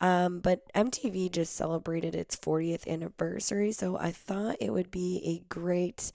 Um, 0.00 0.40
but 0.40 0.62
MTV 0.74 1.28
just 1.28 1.54
celebrated 1.54 2.14
its 2.14 2.36
40th 2.36 2.86
anniversary, 2.86 3.72
so 3.72 3.96
I 3.98 4.10
thought 4.12 4.56
it 4.60 4.72
would 4.72 4.90
be 4.90 5.22
a 5.24 5.44
great 5.52 6.12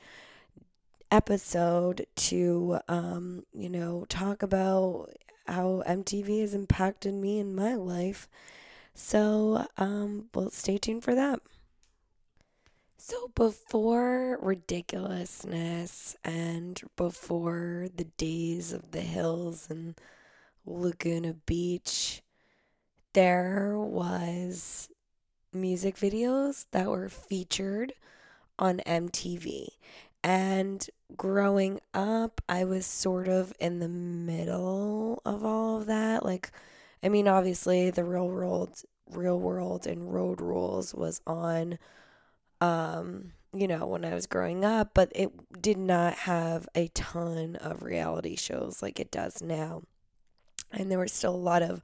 episode 1.11 2.05
to, 2.15 2.79
um, 2.87 3.45
you 3.53 3.69
know, 3.69 4.05
talk 4.09 4.43
about 4.43 5.09
how 5.47 5.83
MTV 5.85 6.41
has 6.41 6.53
impacted 6.53 7.13
me 7.13 7.39
in 7.39 7.55
my 7.55 7.75
life. 7.75 8.27
So, 8.95 9.67
um, 9.77 10.29
well, 10.33 10.49
stay 10.51 10.77
tuned 10.77 11.03
for 11.03 11.15
that. 11.15 11.39
So, 12.97 13.29
before 13.35 14.39
ridiculousness 14.41 16.15
and 16.23 16.81
before 16.95 17.87
the 17.95 18.05
days 18.05 18.73
of 18.73 18.91
the 18.91 19.01
hills 19.01 19.67
and 19.69 19.95
Laguna 20.65 21.33
Beach, 21.33 22.23
there 23.15 23.79
was 23.79 24.89
music 25.53 25.95
videos 25.95 26.65
that 26.71 26.87
were 26.87 27.07
featured 27.07 27.93
on 28.59 28.81
MTV. 28.85 29.69
And 30.21 30.85
growing 31.15 31.79
up, 31.93 32.41
I 32.49 32.65
was 32.65 32.85
sort 32.85 33.29
of 33.29 33.53
in 33.57 33.79
the 33.79 33.87
middle 33.87 35.21
of 35.23 35.45
all 35.45 35.77
of 35.77 35.85
that. 35.85 36.25
Like, 36.25 36.51
I 37.01 37.07
mean, 37.07 37.27
obviously, 37.27 37.89
the 37.89 38.03
real 38.03 38.27
world, 38.27 38.81
real 39.09 39.39
world, 39.39 39.87
and 39.87 40.13
road 40.13 40.41
rules 40.41 40.93
was 40.93 41.21
on, 41.25 41.79
um, 42.59 43.31
you 43.53 43.67
know, 43.67 43.85
when 43.85 44.03
I 44.03 44.13
was 44.13 44.27
growing 44.27 44.65
up, 44.65 44.91
but 44.93 45.09
it 45.15 45.61
did 45.61 45.77
not 45.77 46.15
have 46.15 46.67
a 46.75 46.89
ton 46.89 47.55
of 47.55 47.81
reality 47.81 48.35
shows 48.35 48.81
like 48.81 48.99
it 48.99 49.09
does 49.09 49.41
now. 49.41 49.83
And 50.69 50.91
there 50.91 50.97
were 50.97 51.07
still 51.07 51.35
a 51.35 51.37
lot 51.37 51.61
of 51.61 51.81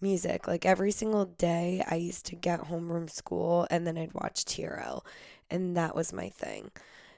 music. 0.00 0.46
Like 0.46 0.66
every 0.66 0.90
single 0.90 1.26
day, 1.26 1.84
I 1.88 1.96
used 1.96 2.26
to 2.26 2.36
get 2.36 2.60
home 2.60 2.88
from 2.88 3.08
school 3.08 3.66
and 3.70 3.86
then 3.86 3.96
I'd 3.98 4.14
watch 4.14 4.44
TRL, 4.44 5.02
and 5.50 5.76
that 5.76 5.94
was 5.94 6.12
my 6.12 6.28
thing. 6.28 6.70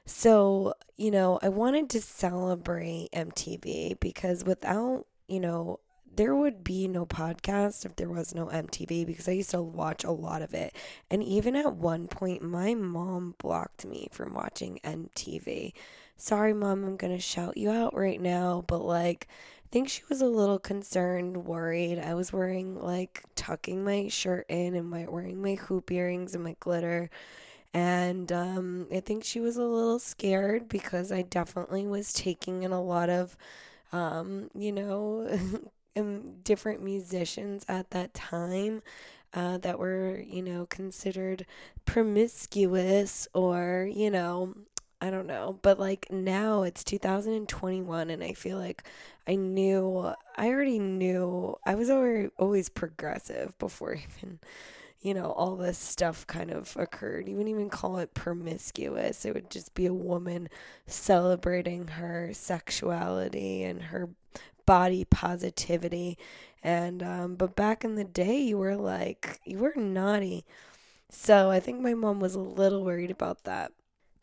So, 0.06 0.74
you 0.96 1.10
know, 1.10 1.40
I 1.42 1.48
wanted 1.48 1.90
to 1.90 2.00
celebrate 2.00 3.08
MTV 3.12 3.98
because 3.98 4.44
without, 4.44 5.06
you 5.26 5.40
know, 5.40 5.80
there 6.14 6.34
would 6.34 6.64
be 6.64 6.88
no 6.88 7.04
podcast 7.04 7.84
if 7.84 7.96
there 7.96 8.08
was 8.08 8.34
no 8.34 8.46
MTV 8.46 9.04
because 9.04 9.28
I 9.28 9.32
used 9.32 9.50
to 9.50 9.60
watch 9.60 10.04
a 10.04 10.10
lot 10.10 10.42
of 10.42 10.54
it. 10.54 10.74
And 11.10 11.22
even 11.22 11.54
at 11.56 11.74
one 11.74 12.06
point, 12.06 12.40
my 12.40 12.74
mom 12.74 13.34
blocked 13.38 13.84
me 13.84 14.08
from 14.12 14.32
watching 14.32 14.80
MTV. 14.82 15.72
Sorry, 16.16 16.54
mom, 16.54 16.84
I'm 16.84 16.96
going 16.96 17.12
to 17.12 17.20
shout 17.20 17.58
you 17.58 17.70
out 17.70 17.94
right 17.94 18.20
now, 18.20 18.64
but 18.66 18.82
like, 18.82 19.28
think 19.76 19.90
she 19.90 20.00
was 20.08 20.22
a 20.22 20.26
little 20.26 20.58
concerned, 20.58 21.36
worried. 21.44 21.98
I 21.98 22.14
was 22.14 22.32
wearing 22.32 22.82
like 22.82 23.22
tucking 23.34 23.84
my 23.84 24.08
shirt 24.08 24.46
in 24.48 24.74
and 24.74 24.88
my 24.88 25.04
wearing 25.04 25.42
my 25.42 25.56
hoop 25.56 25.92
earrings 25.92 26.34
and 26.34 26.42
my 26.42 26.56
glitter. 26.60 27.10
And 27.74 28.32
um, 28.32 28.86
I 28.90 29.00
think 29.00 29.22
she 29.22 29.38
was 29.38 29.58
a 29.58 29.64
little 29.64 29.98
scared 29.98 30.66
because 30.66 31.12
I 31.12 31.20
definitely 31.20 31.86
was 31.86 32.14
taking 32.14 32.62
in 32.62 32.72
a 32.72 32.82
lot 32.82 33.10
of, 33.10 33.36
um, 33.92 34.48
you 34.54 34.72
know, 34.72 35.28
different 36.42 36.82
musicians 36.82 37.66
at 37.68 37.90
that 37.90 38.14
time 38.14 38.82
uh, 39.34 39.58
that 39.58 39.78
were, 39.78 40.18
you 40.26 40.40
know, 40.40 40.64
considered 40.64 41.44
promiscuous 41.84 43.28
or, 43.34 43.90
you 43.92 44.10
know, 44.10 44.54
I 45.00 45.10
don't 45.10 45.26
know. 45.26 45.58
But 45.62 45.78
like 45.78 46.10
now 46.10 46.62
it's 46.62 46.82
2021 46.84 48.10
and 48.10 48.24
I 48.24 48.32
feel 48.32 48.58
like 48.58 48.82
I 49.28 49.34
knew 49.34 50.12
I 50.36 50.48
already 50.48 50.78
knew 50.78 51.56
I 51.66 51.74
was 51.74 51.90
always 51.90 52.68
progressive 52.68 53.58
before 53.58 53.94
even 54.18 54.38
you 55.00 55.14
know 55.14 55.32
all 55.32 55.56
this 55.56 55.78
stuff 55.78 56.26
kind 56.26 56.50
of 56.50 56.76
occurred. 56.76 57.28
You 57.28 57.36
wouldn't 57.36 57.54
even 57.54 57.70
call 57.70 57.98
it 57.98 58.14
promiscuous. 58.14 59.24
It 59.24 59.34
would 59.34 59.50
just 59.50 59.74
be 59.74 59.86
a 59.86 59.94
woman 59.94 60.48
celebrating 60.86 61.88
her 61.88 62.30
sexuality 62.32 63.62
and 63.64 63.82
her 63.84 64.08
body 64.66 65.04
positivity. 65.04 66.18
And 66.62 67.02
um 67.02 67.36
but 67.36 67.54
back 67.54 67.84
in 67.84 67.96
the 67.96 68.04
day 68.04 68.38
you 68.38 68.58
were 68.58 68.76
like 68.76 69.40
you 69.44 69.58
were 69.58 69.74
naughty. 69.76 70.44
So 71.10 71.50
I 71.50 71.60
think 71.60 71.80
my 71.80 71.94
mom 71.94 72.20
was 72.20 72.34
a 72.34 72.40
little 72.40 72.84
worried 72.84 73.10
about 73.10 73.44
that. 73.44 73.72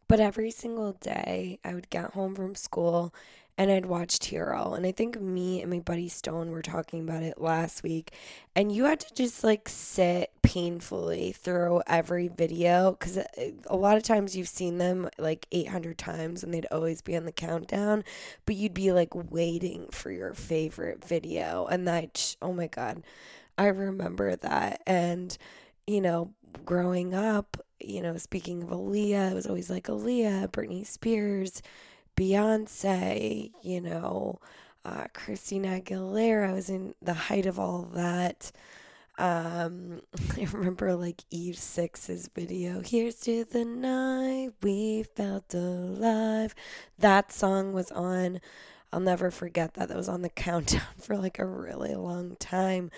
But 0.07 0.19
every 0.19 0.51
single 0.51 0.93
day, 0.93 1.59
I 1.63 1.73
would 1.73 1.89
get 1.89 2.11
home 2.11 2.35
from 2.35 2.55
school 2.55 3.13
and 3.57 3.69
I'd 3.69 3.85
watch 3.85 4.17
TRL. 4.17 4.75
And 4.75 4.85
I 4.85 4.91
think 4.91 5.19
me 5.21 5.61
and 5.61 5.69
my 5.69 5.79
buddy 5.79 6.09
Stone 6.09 6.51
were 6.51 6.61
talking 6.61 7.01
about 7.01 7.21
it 7.21 7.39
last 7.39 7.83
week. 7.83 8.11
And 8.55 8.71
you 8.71 8.85
had 8.85 9.01
to 9.01 9.13
just 9.13 9.43
like 9.43 9.69
sit 9.69 10.31
painfully 10.41 11.33
through 11.33 11.83
every 11.85 12.27
video 12.27 12.91
because 12.91 13.17
uh, 13.19 13.23
a 13.67 13.75
lot 13.75 13.97
of 13.97 14.03
times 14.03 14.35
you've 14.35 14.47
seen 14.47 14.79
them 14.79 15.07
like 15.19 15.47
800 15.51 15.97
times 15.97 16.43
and 16.43 16.53
they'd 16.53 16.67
always 16.71 17.01
be 17.01 17.15
on 17.15 17.25
the 17.25 17.31
countdown. 17.31 18.03
But 18.45 18.55
you'd 18.55 18.73
be 18.73 18.91
like 18.91 19.13
waiting 19.13 19.87
for 19.91 20.11
your 20.11 20.33
favorite 20.33 21.05
video. 21.05 21.67
And 21.67 21.87
that, 21.87 22.35
oh 22.41 22.53
my 22.53 22.67
God, 22.67 23.03
I 23.57 23.67
remember 23.67 24.35
that. 24.35 24.81
And, 24.87 25.37
you 25.85 26.01
know, 26.01 26.33
growing 26.65 27.13
up, 27.13 27.57
you 27.83 28.01
know, 28.01 28.17
speaking 28.17 28.63
of 28.63 28.69
Aaliyah, 28.69 29.31
it 29.31 29.35
was 29.35 29.47
always 29.47 29.69
like 29.69 29.87
Aaliyah, 29.87 30.51
Britney 30.51 30.85
Spears, 30.85 31.61
Beyonce, 32.15 33.51
you 33.61 33.81
know, 33.81 34.39
uh, 34.85 35.05
Christina 35.13 35.79
Aguilera 35.79 36.49
I 36.49 36.53
was 36.53 36.69
in 36.69 36.93
the 37.01 37.13
height 37.13 37.45
of 37.45 37.59
all 37.59 37.83
that. 37.93 38.51
Um, 39.17 40.01
I 40.37 40.47
remember 40.51 40.95
like 40.95 41.23
Eve 41.29 41.57
Six's 41.57 42.29
video, 42.33 42.81
Here's 42.81 43.15
to 43.21 43.45
the 43.45 43.65
night 43.65 44.51
we 44.61 45.03
felt 45.03 45.53
alive. 45.53 46.55
That 46.99 47.31
song 47.31 47.73
was 47.73 47.91
on. 47.91 48.41
I'll 48.91 48.99
never 48.99 49.31
forget 49.31 49.73
that. 49.73 49.89
That 49.89 49.97
was 49.97 50.09
on 50.09 50.21
the 50.21 50.29
countdown 50.47 50.81
for 50.99 51.17
like 51.17 51.39
a 51.39 51.45
really 51.45 51.95
long 51.95 52.35
time 52.37 52.91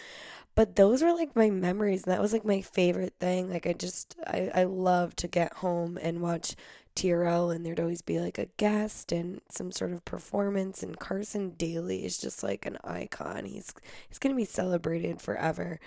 but 0.56 0.76
those 0.76 1.04
were 1.04 1.14
like 1.14 1.36
my 1.36 1.50
memories 1.50 2.04
and 2.04 2.14
that 2.14 2.22
was 2.22 2.34
like 2.34 2.46
my 2.46 2.62
favorite 2.62 3.14
thing 3.20 3.50
like 3.50 3.68
i 3.68 3.74
just 3.74 4.16
i, 4.28 4.50
I 4.54 4.64
love 4.64 5.16
to 5.18 5.28
get 5.28 5.54
home 5.54 5.98
and 6.02 6.22
watch 6.22 6.56
TRL 6.96 7.54
and 7.54 7.66
there'd 7.66 7.80
always 7.80 8.02
be 8.02 8.20
like 8.20 8.38
a 8.38 8.48
guest 8.58 9.12
and 9.12 9.42
some 9.50 9.72
sort 9.72 9.92
of 9.92 10.06
performance 10.06 10.82
and 10.82 10.98
Carson 10.98 11.52
Daly 11.52 12.06
is 12.06 12.18
just 12.18 12.42
like 12.42 12.66
an 12.66 12.78
icon. 12.84 13.46
He's 13.46 13.74
he's 14.08 14.18
going 14.18 14.34
to 14.34 14.38
be 14.38 14.46
celebrated 14.46 15.22
forever. 15.22 15.80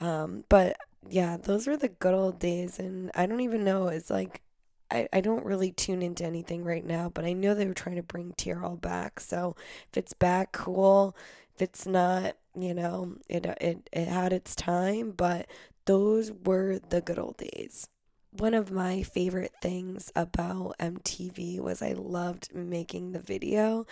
Um, 0.00 0.44
but 0.48 0.78
yeah, 1.08 1.36
those 1.36 1.66
were 1.66 1.76
the 1.76 1.88
good 1.88 2.14
old 2.14 2.38
days 2.38 2.78
and 2.78 3.10
I 3.14 3.26
don't 3.26 3.40
even 3.40 3.64
know 3.64 3.88
it's 3.88 4.10
like 4.10 4.42
I, 4.90 5.08
I 5.12 5.20
don't 5.20 5.44
really 5.44 5.72
tune 5.72 6.00
into 6.00 6.24
anything 6.24 6.64
right 6.64 6.84
now, 6.84 7.10
but 7.12 7.24
I 7.24 7.32
know 7.32 7.54
they 7.54 7.66
were 7.66 7.74
trying 7.74 7.96
to 7.96 8.02
bring 8.02 8.32
TRL 8.32 8.80
back. 8.80 9.20
So 9.20 9.56
if 9.90 9.98
it's 9.98 10.12
back, 10.12 10.52
cool. 10.52 11.16
It's 11.58 11.86
not, 11.86 12.36
you 12.54 12.74
know, 12.74 13.16
it 13.28 13.46
it 13.60 13.88
it 13.92 14.08
had 14.08 14.32
its 14.32 14.54
time, 14.54 15.12
but 15.12 15.46
those 15.86 16.32
were 16.32 16.78
the 16.78 17.00
good 17.00 17.18
old 17.18 17.36
days. 17.38 17.88
One 18.32 18.54
of 18.54 18.70
my 18.70 19.02
favorite 19.02 19.52
things 19.62 20.12
about 20.14 20.76
MTV 20.78 21.60
was 21.60 21.80
I 21.80 21.92
loved 21.92 22.54
making 22.54 23.12
the 23.12 23.20
video. 23.20 23.86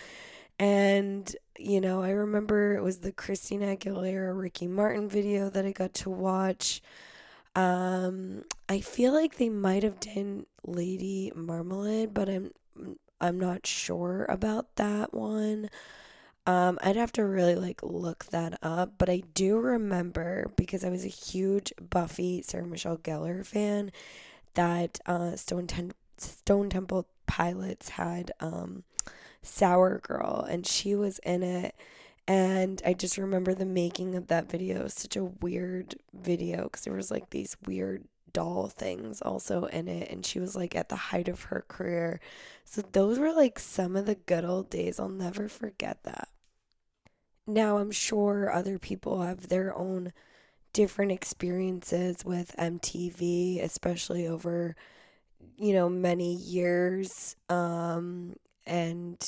And, 0.59 1.35
you 1.57 1.81
know, 1.81 2.01
I 2.01 2.11
remember 2.11 2.75
it 2.75 2.83
was 2.83 2.99
the 2.99 3.11
Christina 3.11 3.75
Aguilera 3.75 4.39
Ricky 4.39 4.67
Martin 4.67 5.09
video 5.09 5.49
that 5.49 5.65
I 5.65 5.71
got 5.71 5.93
to 5.95 6.09
watch. 6.09 6.81
Um, 7.55 8.43
I 8.69 8.79
feel 8.81 9.13
like 9.13 9.37
they 9.37 9.49
might 9.49 9.83
have 9.83 9.99
done 9.99 10.45
Lady 10.65 11.31
Marmalade, 11.35 12.13
but 12.13 12.29
I'm 12.29 12.51
I'm 13.21 13.39
not 13.39 13.65
sure 13.65 14.25
about 14.29 14.75
that 14.75 15.13
one. 15.13 15.69
Um, 16.47 16.77
I'd 16.83 16.95
have 16.95 17.11
to 17.13 17.25
really 17.25 17.55
like 17.55 17.81
look 17.81 18.25
that 18.25 18.59
up, 18.61 18.93
but 18.97 19.09
I 19.09 19.23
do 19.33 19.57
remember 19.57 20.51
because 20.55 20.83
I 20.83 20.89
was 20.89 21.03
a 21.03 21.09
huge 21.09 21.73
Buffy 21.89 22.43
Sarah 22.43 22.67
Michelle 22.67 22.97
Gellar 22.97 23.45
fan 23.45 23.91
that 24.53 24.99
uh, 25.07 25.35
Stone 25.35 25.67
Ten- 25.67 25.93
Stone 26.17 26.69
Temple 26.69 27.07
Pilots 27.25 27.89
had 27.89 28.31
um, 28.39 28.83
Sour 29.41 29.99
Girl, 29.99 30.45
and 30.47 30.67
she 30.67 30.93
was 30.95 31.19
in 31.19 31.41
it. 31.41 31.75
And 32.27 32.81
I 32.85 32.93
just 32.93 33.17
remember 33.17 33.53
the 33.53 33.65
making 33.65 34.15
of 34.15 34.27
that 34.27 34.49
video 34.49 34.87
such 34.87 35.15
a 35.15 35.23
weird 35.25 35.95
video 36.13 36.63
because 36.63 36.83
there 36.83 36.93
was 36.93 37.11
like 37.11 37.29
these 37.29 37.55
weird 37.65 38.03
doll 38.33 38.67
things 38.67 39.21
also 39.21 39.63
in 39.65 39.87
it 39.87 40.11
and 40.11 40.25
she 40.25 40.41
was 40.41 40.57
like 40.57 40.75
at 40.75 40.89
the 40.89 40.95
height 40.95 41.27
of 41.27 41.43
her 41.43 41.63
career. 41.67 42.19
So 42.65 42.81
those 42.81 43.17
were 43.19 43.31
like 43.31 43.59
some 43.59 43.95
of 43.95 44.07
the 44.07 44.15
good 44.15 44.43
old 44.43 44.69
days. 44.69 44.99
I'll 44.99 45.07
never 45.07 45.47
forget 45.47 46.03
that. 46.03 46.27
Now, 47.47 47.77
I'm 47.77 47.91
sure 47.91 48.51
other 48.51 48.79
people 48.79 49.21
have 49.21 49.49
their 49.49 49.75
own 49.75 50.13
different 50.73 51.11
experiences 51.11 52.25
with 52.25 52.55
MTV, 52.57 53.63
especially 53.63 54.27
over, 54.27 54.75
you 55.57 55.73
know, 55.73 55.87
many 55.87 56.33
years. 56.33 57.35
Um, 57.49 58.35
and 58.65 59.23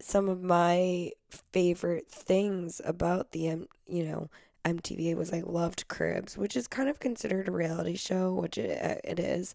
some 0.00 0.28
of 0.28 0.42
my 0.42 1.12
favorite 1.52 2.08
things 2.08 2.80
about 2.84 3.32
the, 3.32 3.48
M, 3.48 3.66
you 3.86 4.04
know, 4.04 4.30
MTV 4.64 5.16
was 5.16 5.32
I 5.32 5.40
loved 5.40 5.88
Cribs, 5.88 6.38
which 6.38 6.56
is 6.56 6.66
kind 6.66 6.88
of 6.88 6.98
considered 6.98 7.48
a 7.48 7.52
reality 7.52 7.96
show, 7.96 8.32
which 8.32 8.56
it, 8.56 9.00
it 9.04 9.18
is. 9.18 9.54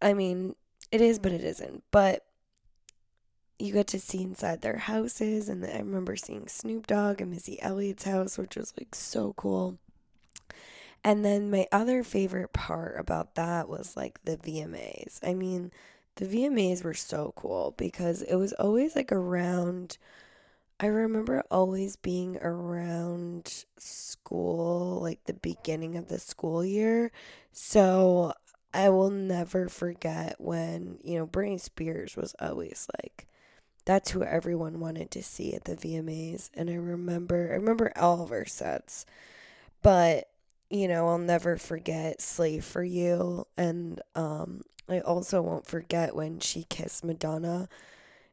I 0.00 0.14
mean, 0.14 0.54
it 0.90 1.00
is, 1.00 1.18
but 1.18 1.32
it 1.32 1.44
isn't. 1.44 1.84
But 1.90 2.24
you 3.58 3.72
get 3.72 3.86
to 3.88 3.98
see 3.98 4.22
inside 4.22 4.60
their 4.60 4.78
houses. 4.78 5.48
And 5.48 5.64
I 5.64 5.78
remember 5.78 6.16
seeing 6.16 6.48
Snoop 6.48 6.86
Dogg 6.86 7.20
and 7.20 7.30
Missy 7.30 7.60
Elliott's 7.60 8.04
house, 8.04 8.38
which 8.38 8.56
was 8.56 8.72
like 8.78 8.94
so 8.94 9.34
cool. 9.36 9.78
And 11.04 11.24
then 11.24 11.50
my 11.50 11.66
other 11.70 12.02
favorite 12.02 12.52
part 12.52 12.98
about 12.98 13.34
that 13.36 13.68
was 13.68 13.96
like 13.96 14.18
the 14.24 14.36
VMAs. 14.36 15.20
I 15.22 15.34
mean, 15.34 15.70
the 16.16 16.26
VMAs 16.26 16.82
were 16.82 16.94
so 16.94 17.32
cool 17.36 17.74
because 17.76 18.22
it 18.22 18.34
was 18.34 18.52
always 18.54 18.96
like 18.96 19.12
around. 19.12 19.98
I 20.80 20.86
remember 20.86 21.42
always 21.50 21.96
being 21.96 22.36
around 22.36 23.64
school, 23.76 25.00
like 25.02 25.24
the 25.24 25.34
beginning 25.34 25.96
of 25.96 26.08
the 26.08 26.18
school 26.18 26.64
year. 26.64 27.10
So 27.52 28.32
I 28.74 28.88
will 28.90 29.10
never 29.10 29.68
forget 29.68 30.36
when, 30.38 30.98
you 31.02 31.18
know, 31.18 31.26
Britney 31.26 31.60
Spears 31.60 32.16
was 32.16 32.34
always 32.40 32.86
like 33.00 33.26
that's 33.88 34.10
who 34.10 34.22
everyone 34.22 34.80
wanted 34.80 35.10
to 35.10 35.22
see 35.22 35.54
at 35.54 35.64
the 35.64 35.74
VMAs. 35.74 36.50
And 36.52 36.68
I 36.68 36.74
remember, 36.74 37.48
I 37.50 37.54
remember 37.54 37.90
all 37.96 38.22
of 38.22 38.30
our 38.30 38.44
sets, 38.44 39.06
but 39.82 40.28
you 40.68 40.86
know, 40.86 41.08
I'll 41.08 41.16
never 41.16 41.56
forget 41.56 42.20
Slave 42.20 42.66
for 42.66 42.84
You. 42.84 43.46
And 43.56 44.02
um, 44.14 44.60
I 44.90 45.00
also 45.00 45.40
won't 45.40 45.66
forget 45.66 46.14
when 46.14 46.38
she 46.38 46.64
kissed 46.64 47.02
Madonna 47.02 47.66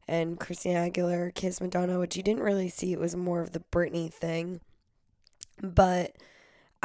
and 0.10 0.38
Christina 0.38 0.90
Aguilera 0.92 1.34
kissed 1.34 1.62
Madonna, 1.62 2.00
which 2.00 2.18
you 2.18 2.22
didn't 2.22 2.44
really 2.44 2.68
see. 2.68 2.92
It 2.92 3.00
was 3.00 3.16
more 3.16 3.40
of 3.40 3.54
the 3.54 3.64
Britney 3.72 4.12
thing. 4.12 4.60
But 5.62 6.18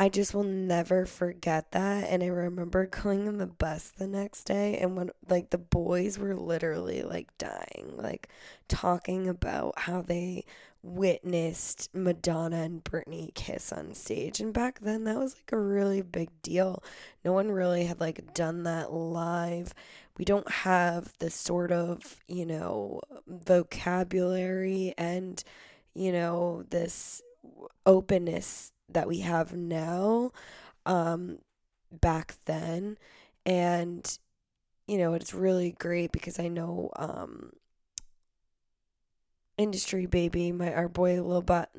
I 0.01 0.09
just 0.09 0.33
will 0.33 0.45
never 0.45 1.05
forget 1.05 1.73
that. 1.73 2.09
And 2.09 2.23
I 2.23 2.29
remember 2.29 2.87
going 2.87 3.29
on 3.29 3.37
the 3.37 3.47
bus 3.47 3.91
the 3.91 4.07
next 4.07 4.45
day, 4.45 4.79
and 4.79 4.97
when 4.97 5.11
like 5.29 5.51
the 5.51 5.59
boys 5.59 6.19
were 6.19 6.35
literally 6.35 7.03
like 7.03 7.29
dying, 7.37 7.99
like 7.99 8.31
talking 8.67 9.29
about 9.29 9.79
how 9.81 10.01
they 10.01 10.47
witnessed 10.83 11.91
Madonna 11.95 12.63
and 12.63 12.83
Britney 12.83 13.35
kiss 13.35 13.75
on 13.75 13.93
stage. 13.93 14.41
And 14.41 14.55
back 14.55 14.81
then, 14.81 15.05
that 15.05 15.19
was 15.19 15.35
like 15.35 15.53
a 15.53 15.61
really 15.61 16.01
big 16.01 16.31
deal. 16.41 16.83
No 17.23 17.35
one 17.35 17.51
really 17.53 17.85
had 17.85 18.01
like 18.01 18.33
done 18.33 18.63
that 18.63 18.95
live. 18.95 19.75
We 20.17 20.25
don't 20.25 20.51
have 20.51 21.13
the 21.19 21.29
sort 21.29 21.73
of, 21.73 22.17
you 22.27 22.47
know, 22.47 23.03
vocabulary 23.27 24.95
and, 24.97 25.45
you 25.93 26.11
know, 26.11 26.65
this 26.71 27.21
openness 27.85 28.73
that 28.92 29.09
we 29.09 29.20
have 29.20 29.55
now 29.55 30.33
um, 30.87 31.38
back 31.92 32.35
then. 32.46 32.98
And, 33.46 34.18
you 34.87 34.98
know, 34.98 35.14
it's 35.14 35.35
really 35.35 35.72
great 35.79 36.12
because 36.12 36.38
I 36.38 36.48
know 36.48 36.90
um, 36.96 37.53
industry 39.61 40.07
baby, 40.07 40.53
my 40.53 40.72
our 40.72 40.88
boy 40.88 41.22
Lil, 41.22 41.42
but, 41.42 41.70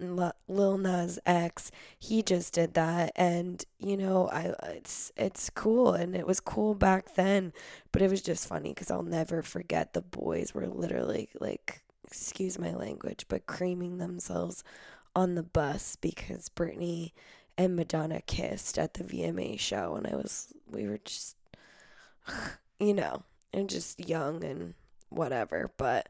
Lil 0.48 0.78
Nas 0.78 1.18
X, 1.26 1.72
he 1.98 2.22
just 2.22 2.54
did 2.54 2.76
that, 2.76 3.12
and 3.16 3.66
you 3.80 3.98
know, 3.98 4.30
I 4.30 4.54
it's 4.70 5.12
it's 5.18 5.50
cool, 5.50 5.94
and 5.94 6.16
it 6.16 6.28
was 6.28 6.40
cool 6.40 6.76
back 6.76 7.16
then, 7.16 7.54
but 7.92 8.04
it 8.04 8.10
was 8.10 8.22
just 8.22 8.48
funny 8.48 8.70
because 8.70 8.92
I'll 8.92 9.02
never 9.02 9.42
forget 9.42 9.94
the 9.94 10.02
boys 10.02 10.54
were 10.54 10.68
literally 10.68 11.30
like, 11.40 11.82
excuse 12.06 12.60
my 12.60 12.74
language, 12.74 13.26
but 13.28 13.48
creaming 13.48 13.98
themselves 13.98 14.64
on 15.16 15.36
the 15.36 15.44
bus 15.44 15.96
because 15.96 16.50
Britney 16.50 17.12
and 17.58 17.76
Madonna 17.76 18.22
kissed 18.22 18.78
at 18.78 18.96
the 18.96 19.04
VMA 19.04 19.60
show, 19.60 19.96
and 19.96 20.08
I 20.08 20.16
was 20.16 20.54
we 20.70 20.88
were 20.88 21.00
just, 21.04 21.36
you 22.80 22.94
know, 22.94 23.24
and 23.54 23.70
just 23.70 24.08
young 24.08 24.44
and 24.44 24.74
whatever, 25.10 25.72
but 25.78 26.10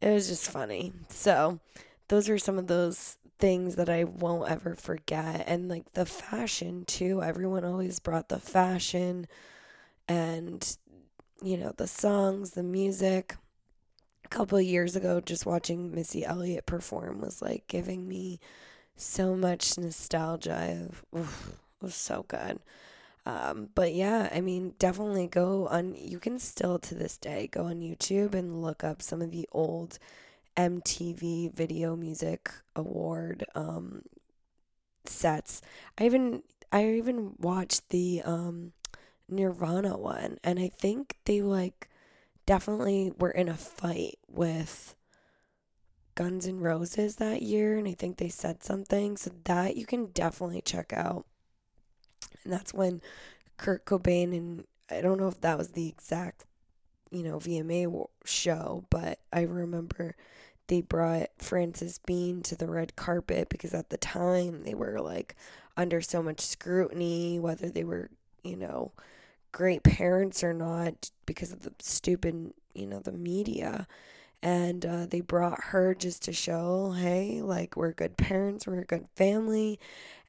it 0.00 0.10
was 0.10 0.28
just 0.28 0.50
funny. 0.50 0.92
So, 1.08 1.60
those 2.08 2.28
are 2.28 2.38
some 2.38 2.58
of 2.58 2.66
those 2.66 3.16
things 3.38 3.76
that 3.76 3.88
I 3.88 4.04
won't 4.04 4.50
ever 4.50 4.74
forget. 4.74 5.44
And 5.46 5.68
like 5.68 5.92
the 5.92 6.06
fashion, 6.06 6.84
too. 6.84 7.22
Everyone 7.22 7.64
always 7.64 7.98
brought 7.98 8.28
the 8.28 8.38
fashion 8.38 9.26
and, 10.08 10.76
you 11.42 11.56
know, 11.56 11.72
the 11.76 11.86
songs, 11.86 12.52
the 12.52 12.62
music. 12.62 13.36
Couple 14.30 14.60
years 14.60 14.94
ago, 14.94 15.20
just 15.20 15.44
watching 15.44 15.92
Missy 15.92 16.24
Elliott 16.24 16.64
perform 16.64 17.20
was 17.20 17.42
like 17.42 17.66
giving 17.66 18.06
me 18.08 18.38
so 18.96 19.34
much 19.34 19.76
nostalgia. 19.76 20.88
Oof, 21.16 21.58
it 21.80 21.84
was 21.84 21.94
so 21.96 22.24
good. 22.28 22.60
Um, 23.26 23.68
but 23.74 23.92
yeah, 23.92 24.28
I 24.32 24.40
mean, 24.40 24.74
definitely 24.78 25.26
go 25.26 25.66
on. 25.68 25.94
You 25.94 26.18
can 26.18 26.38
still 26.38 26.78
to 26.78 26.94
this 26.94 27.16
day 27.16 27.48
go 27.50 27.64
on 27.64 27.80
YouTube 27.80 28.34
and 28.34 28.62
look 28.62 28.84
up 28.84 29.02
some 29.02 29.20
of 29.20 29.30
the 29.30 29.48
old 29.52 29.98
MTV 30.56 31.52
Video 31.52 31.96
Music 31.96 32.50
Award 32.76 33.44
um, 33.54 34.02
sets. 35.04 35.60
I 35.98 36.04
even 36.04 36.42
I 36.72 36.86
even 36.86 37.34
watched 37.38 37.88
the 37.90 38.22
um, 38.24 38.72
Nirvana 39.28 39.96
one, 39.96 40.38
and 40.44 40.58
I 40.58 40.68
think 40.68 41.16
they 41.24 41.42
like 41.42 41.88
definitely 42.50 43.12
were 43.18 43.30
in 43.30 43.48
a 43.48 43.56
fight 43.56 44.18
with 44.28 44.94
Guns 46.16 46.48
N' 46.48 46.58
Roses 46.58 47.16
that 47.16 47.42
year, 47.42 47.78
and 47.78 47.86
I 47.86 47.92
think 47.94 48.16
they 48.16 48.28
said 48.28 48.64
something. 48.64 49.16
So 49.16 49.30
that 49.44 49.76
you 49.76 49.86
can 49.86 50.06
definitely 50.06 50.60
check 50.60 50.92
out 50.92 51.26
and 52.42 52.52
that's 52.52 52.74
when 52.74 53.00
Kurt 53.56 53.84
Cobain 53.84 54.36
and 54.36 54.64
I 54.90 55.00
don't 55.00 55.18
know 55.18 55.28
if 55.28 55.40
that 55.42 55.58
was 55.58 55.70
the 55.70 55.88
exact, 55.88 56.46
you 57.10 57.22
know, 57.22 57.38
VMA 57.38 58.08
show, 58.24 58.84
but 58.90 59.20
I 59.32 59.42
remember 59.42 60.16
they 60.66 60.80
brought 60.80 61.28
Frances 61.38 62.00
Bean 62.04 62.42
to 62.42 62.56
the 62.56 62.68
red 62.68 62.96
carpet 62.96 63.48
because 63.48 63.74
at 63.74 63.90
the 63.90 63.96
time 63.96 64.64
they 64.64 64.74
were 64.74 65.00
like 65.00 65.36
under 65.76 66.00
so 66.00 66.22
much 66.22 66.40
scrutiny, 66.40 67.38
whether 67.38 67.68
they 67.68 67.84
were, 67.84 68.10
you 68.42 68.56
know, 68.56 68.92
great 69.52 69.82
parents 69.82 70.42
or 70.44 70.52
not 70.52 71.10
because 71.26 71.52
of 71.52 71.60
the 71.62 71.72
stupid, 71.80 72.52
you 72.74 72.86
know, 72.86 73.00
the 73.00 73.12
media. 73.12 73.86
And 74.42 74.86
uh, 74.86 75.06
they 75.06 75.20
brought 75.20 75.64
her 75.64 75.94
just 75.94 76.22
to 76.24 76.32
show, 76.32 76.92
hey, 76.92 77.42
like, 77.42 77.76
we're 77.76 77.92
good 77.92 78.16
parents, 78.16 78.66
we're 78.66 78.80
a 78.80 78.84
good 78.84 79.06
family. 79.14 79.78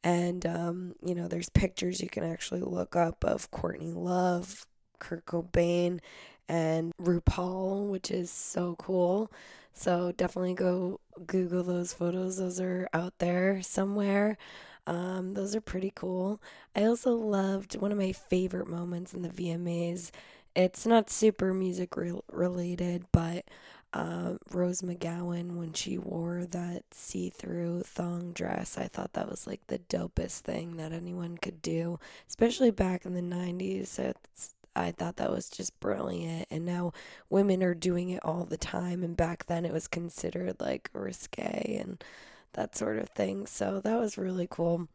And, 0.04 0.46
um, 0.46 0.96
you 1.06 1.16
know, 1.16 1.28
there's 1.28 1.50
pictures 1.50 2.02
you 2.02 2.10
can 2.10 2.24
actually 2.24 2.62
look 2.62 2.96
up 2.96 3.24
of 3.24 3.52
Courtney 3.52 3.94
Love, 3.94 4.66
Kurt 5.00 5.26
Cobain, 5.26 6.00
and 6.50 6.92
RuPaul, 7.02 7.90
which 7.90 8.12
is 8.12 8.30
so 8.30 8.76
cool. 8.78 9.32
So 9.74 10.12
definitely 10.12 10.56
go 10.56 11.00
Google 11.26 11.64
those 11.64 11.94
photos. 11.94 12.38
Those 12.38 12.60
are 12.60 12.90
out 12.94 13.14
there 13.20 13.62
somewhere. 13.62 14.38
Um, 14.88 15.34
those 15.34 15.56
are 15.56 15.62
pretty 15.62 15.92
cool. 15.96 16.42
I 16.76 16.84
also 16.84 17.14
loved 17.14 17.76
one 17.80 17.92
of 17.92 17.98
my 17.98 18.12
favorite 18.12 18.68
moments 18.68 19.14
in 19.14 19.22
the 19.22 19.30
VMAs. 19.30 20.12
It's 20.56 20.86
not 20.86 21.10
super 21.10 21.54
music 21.54 21.96
re- 21.96 22.20
related, 22.32 23.06
but 23.12 23.46
uh, 23.94 24.36
Rose 24.52 24.82
McGowan 24.82 25.58
when 25.58 25.74
she 25.74 25.98
wore 25.98 26.46
that 26.46 26.84
see 26.92 27.30
through 27.30 27.84
thong 27.84 28.32
dress. 28.34 28.78
I 28.78 28.88
thought 28.88 29.14
that 29.14 29.30
was 29.30 29.46
like 29.46 29.68
the 29.68 29.80
dopest 29.80 30.40
thing 30.40 30.78
that 30.78 30.94
anyone 30.94 31.38
could 31.38 31.62
do, 31.62 32.00
especially 32.28 32.72
back 32.72 33.06
in 33.06 33.14
the 33.14 33.22
90s. 33.22 34.00
It's, 34.00 34.56
I 34.76 34.92
thought 34.92 35.18
that 35.18 35.32
was 35.32 35.50
just 35.50 35.78
brilliant. 35.82 36.48
And 36.50 36.66
now 36.66 36.94
women 37.30 37.62
are 37.64 37.74
doing 37.74 38.10
it 38.10 38.24
all 38.24 38.46
the 38.46 38.58
time. 38.58 39.04
And 39.04 39.18
back 39.18 39.46
then 39.48 39.66
it 39.66 39.74
was 39.74 39.88
considered 39.88 40.56
like 40.62 40.90
risque 40.94 41.78
and 41.80 42.02
that 42.54 42.76
sort 42.76 42.98
of 42.98 43.10
thing. 43.10 43.46
So 43.46 43.82
that 43.82 44.00
was 44.00 44.18
really 44.18 44.48
cool. 44.50 44.88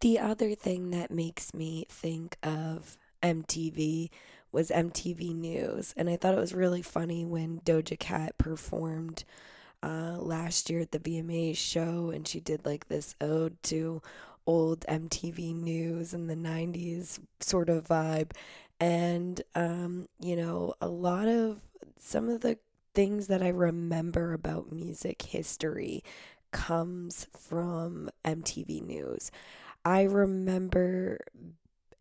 The 0.00 0.18
other 0.18 0.54
thing 0.54 0.90
that 0.90 1.10
makes 1.10 1.52
me 1.52 1.86
think 1.88 2.36
of 2.42 2.96
MTV 3.22 4.10
was 4.52 4.70
MTV 4.70 5.34
News. 5.34 5.92
And 5.96 6.08
I 6.08 6.16
thought 6.16 6.34
it 6.34 6.40
was 6.40 6.54
really 6.54 6.82
funny 6.82 7.24
when 7.24 7.60
Doja 7.60 7.98
Cat 7.98 8.38
performed 8.38 9.24
uh, 9.82 10.16
last 10.18 10.70
year 10.70 10.80
at 10.80 10.92
the 10.92 10.98
VMA 10.98 11.56
show 11.56 12.10
and 12.10 12.26
she 12.26 12.40
did 12.40 12.66
like 12.66 12.88
this 12.88 13.14
ode 13.20 13.62
to 13.64 14.02
old 14.46 14.80
MTV 14.88 15.54
News 15.54 16.14
in 16.14 16.26
the 16.26 16.34
90s 16.34 17.20
sort 17.40 17.68
of 17.68 17.84
vibe. 17.84 18.30
And, 18.80 19.42
um, 19.54 20.08
you 20.20 20.36
know, 20.36 20.74
a 20.80 20.88
lot 20.88 21.28
of 21.28 21.60
some 21.98 22.28
of 22.28 22.40
the 22.40 22.58
things 22.94 23.26
that 23.26 23.42
I 23.42 23.48
remember 23.48 24.32
about 24.32 24.72
music 24.72 25.22
history 25.22 26.02
comes 26.50 27.26
from 27.38 28.10
MTV 28.24 28.82
News. 28.82 29.30
I 29.84 30.02
remember 30.02 31.20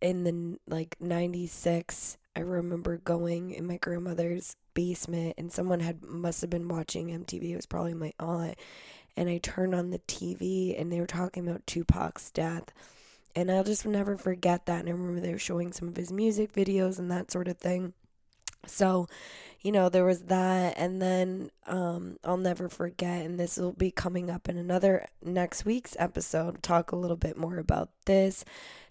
in 0.01 0.23
the 0.23 0.59
like 0.67 0.95
96 0.99 2.17
I 2.37 2.41
remember 2.41 2.97
going 2.97 3.49
in 3.49 3.65
my 3.65 3.77
grandmother's 3.77 4.57
basement 4.75 5.33
and 5.39 5.51
someone 5.51 5.79
had 5.79 6.03
must 6.03 6.41
have 6.41 6.51
been 6.51 6.67
watching 6.67 7.07
MTV. 7.07 7.49
It 7.49 7.55
was 7.55 7.65
probably 7.65 7.95
my 7.95 8.13
aunt. 8.19 8.59
And 9.15 9.27
I 9.27 9.39
turned 9.39 9.73
on 9.73 9.89
the 9.89 9.97
TV 9.97 10.79
and 10.79 10.91
they 10.91 10.99
were 10.99 11.07
talking 11.07 11.47
about 11.47 11.65
Tupac's 11.65 12.29
death. 12.29 12.65
And 13.35 13.49
I'll 13.49 13.63
just 13.63 13.87
never 13.87 14.17
forget 14.17 14.67
that. 14.67 14.81
And 14.81 14.89
I 14.89 14.91
remember 14.91 15.19
they 15.19 15.31
were 15.31 15.39
showing 15.39 15.73
some 15.73 15.87
of 15.87 15.95
his 15.95 16.11
music 16.11 16.53
videos 16.53 16.99
and 16.99 17.09
that 17.09 17.31
sort 17.31 17.47
of 17.47 17.57
thing. 17.57 17.93
So, 18.65 19.07
you 19.61 19.71
know, 19.71 19.89
there 19.89 20.05
was 20.05 20.21
that. 20.23 20.77
And 20.77 21.01
then 21.01 21.51
um, 21.65 22.17
I'll 22.23 22.37
never 22.37 22.69
forget, 22.69 23.25
and 23.25 23.39
this 23.39 23.57
will 23.57 23.73
be 23.73 23.91
coming 23.91 24.29
up 24.29 24.49
in 24.49 24.57
another 24.57 25.05
next 25.23 25.65
week's 25.65 25.95
episode, 25.99 26.61
talk 26.63 26.91
a 26.91 26.97
little 26.97 27.17
bit 27.17 27.37
more 27.37 27.57
about 27.57 27.89
this 28.05 28.43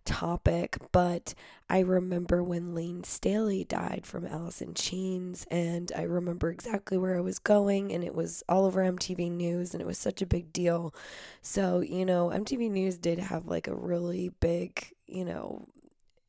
topic, 0.07 0.79
but 0.93 1.35
I 1.69 1.81
remember 1.81 2.43
when 2.43 2.75
Layne 2.75 3.05
Staley 3.05 3.65
died 3.65 4.07
from 4.07 4.25
Alice 4.25 4.63
in 4.63 4.73
Chains, 4.73 5.47
and 5.51 5.93
I 5.95 6.03
remember 6.03 6.49
exactly 6.51 6.97
where 6.97 7.17
I 7.17 7.21
was 7.21 7.39
going, 7.39 7.93
and 7.93 8.03
it 8.03 8.15
was 8.15 8.43
all 8.49 8.65
over 8.65 8.81
MTV 8.81 9.31
News, 9.33 9.75
and 9.75 9.83
it 9.83 9.87
was 9.87 9.99
such 9.99 10.23
a 10.23 10.27
big 10.27 10.53
deal. 10.53 10.95
So, 11.43 11.81
you 11.81 12.07
know, 12.07 12.29
MTV 12.29 12.71
News 12.71 12.97
did 12.97 13.19
have 13.19 13.47
like 13.47 13.67
a 13.67 13.75
really 13.75 14.31
big, 14.41 14.93
you 15.07 15.25
know, 15.25 15.67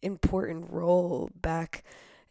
important 0.02 0.72
role 0.72 1.30
back 1.40 1.84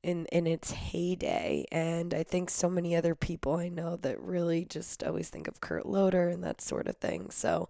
in 0.07 0.27
in 0.27 0.47
its 0.47 0.71
heyday 0.71 1.66
and 1.73 2.14
I 2.14 2.23
think 2.23 2.49
so 2.49 2.71
many 2.71 2.95
other 2.95 3.14
people 3.16 3.57
I 3.57 3.69
know 3.69 3.97
that 3.97 4.21
really 4.21 4.64
just 4.64 5.03
always 5.03 5.29
think 5.29 5.49
of 5.49 5.61
Kurt 5.61 5.85
Loder 5.85 6.29
and 6.29 6.45
that 6.45 6.61
sort 6.61 6.87
of 6.87 6.97
thing. 6.97 7.31
So 7.31 7.69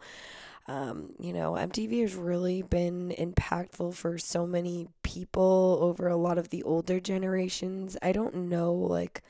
um, 0.68 1.10
you 1.20 1.32
know, 1.32 1.56
MTV 1.56 2.00
has 2.02 2.14
really 2.16 2.62
been 2.62 3.14
impactful 3.16 3.94
for 3.94 4.18
so 4.18 4.46
many 4.46 4.88
people 5.04 5.78
over 5.80 6.08
a 6.08 6.16
lot 6.16 6.38
of 6.38 6.48
the 6.48 6.62
older 6.64 6.98
generations. 6.98 7.96
I 8.02 8.10
don't 8.10 8.34
know, 8.34 8.72
like, 8.74 9.22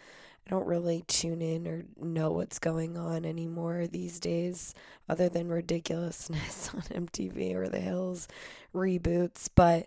I 0.47 0.51
don't 0.51 0.66
really 0.66 1.05
tune 1.09 1.42
in 1.42 1.66
or 1.66 1.85
know 2.01 2.31
what's 2.31 2.59
going 2.59 2.97
on 2.97 3.27
anymore 3.27 3.87
these 3.87 4.19
days, 4.19 4.75
other 5.11 5.29
than 5.29 5.49
ridiculousness 5.49 6.71
on 6.75 7.07
MTV 7.07 7.55
or 7.55 7.69
The 7.69 7.81
Hills 7.81 8.29
reboots. 8.75 9.51
But 9.55 9.87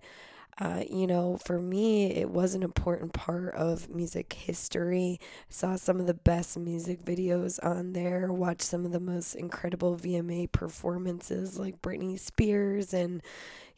uh, 0.60 0.84
you 0.90 1.08
know, 1.08 1.38
for 1.46 1.60
me, 1.60 2.12
it 2.12 2.30
was 2.30 2.54
an 2.54 2.64
important 2.64 3.14
part 3.14 3.56
of 3.56 3.90
music 3.90 4.34
history. 4.34 5.20
Saw 5.48 5.78
some 5.78 6.00
of 6.02 6.08
the 6.08 6.14
best 6.14 6.58
music 6.58 7.04
videos 7.06 7.60
on 7.64 7.94
there, 7.94 8.32
watched 8.34 8.64
some 8.64 8.86
of 8.86 8.92
the 8.92 9.00
most 9.00 9.36
incredible 9.36 9.96
VMA 9.96 10.52
performances 10.52 11.58
like 11.58 11.82
Britney 11.82 12.20
Spears 12.20 12.94
and, 12.94 13.22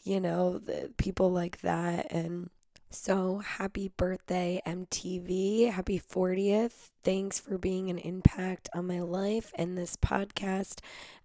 you 0.04 0.20
know, 0.20 0.58
the 0.58 0.92
people 0.98 1.32
like 1.32 1.62
that. 1.62 2.12
And 2.12 2.50
so 2.94 3.40
happy 3.40 3.88
birthday, 3.96 4.62
MTV. 4.66 5.72
Happy 5.72 6.00
40th. 6.00 6.90
Thanks 7.04 7.40
for 7.40 7.58
being 7.58 7.90
an 7.90 7.98
impact 7.98 8.70
on 8.76 8.86
my 8.86 9.00
life 9.00 9.54
and 9.56 9.78
this 9.78 9.96
podcast. 9.96 10.80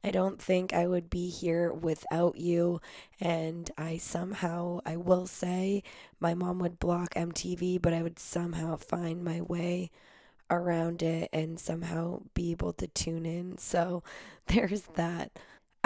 I 0.04 0.12
don't 0.12 0.40
think 0.40 0.72
I 0.72 0.86
would 0.86 1.10
be 1.10 1.28
here 1.28 1.72
without 1.72 2.36
you. 2.36 2.80
And 3.20 3.68
I 3.76 3.96
somehow, 3.96 4.78
I 4.86 4.96
will 4.96 5.26
say, 5.26 5.82
my 6.20 6.34
mom 6.34 6.60
would 6.60 6.78
block 6.78 7.14
MTV, 7.14 7.82
but 7.82 7.92
I 7.92 8.02
would 8.02 8.20
somehow 8.20 8.76
find 8.76 9.24
my 9.24 9.40
way 9.40 9.90
around 10.48 11.02
it 11.02 11.28
and 11.32 11.58
somehow 11.58 12.20
be 12.34 12.52
able 12.52 12.72
to 12.74 12.86
tune 12.86 13.26
in. 13.26 13.58
So 13.58 14.04
there's 14.46 14.82
that. 14.94 15.32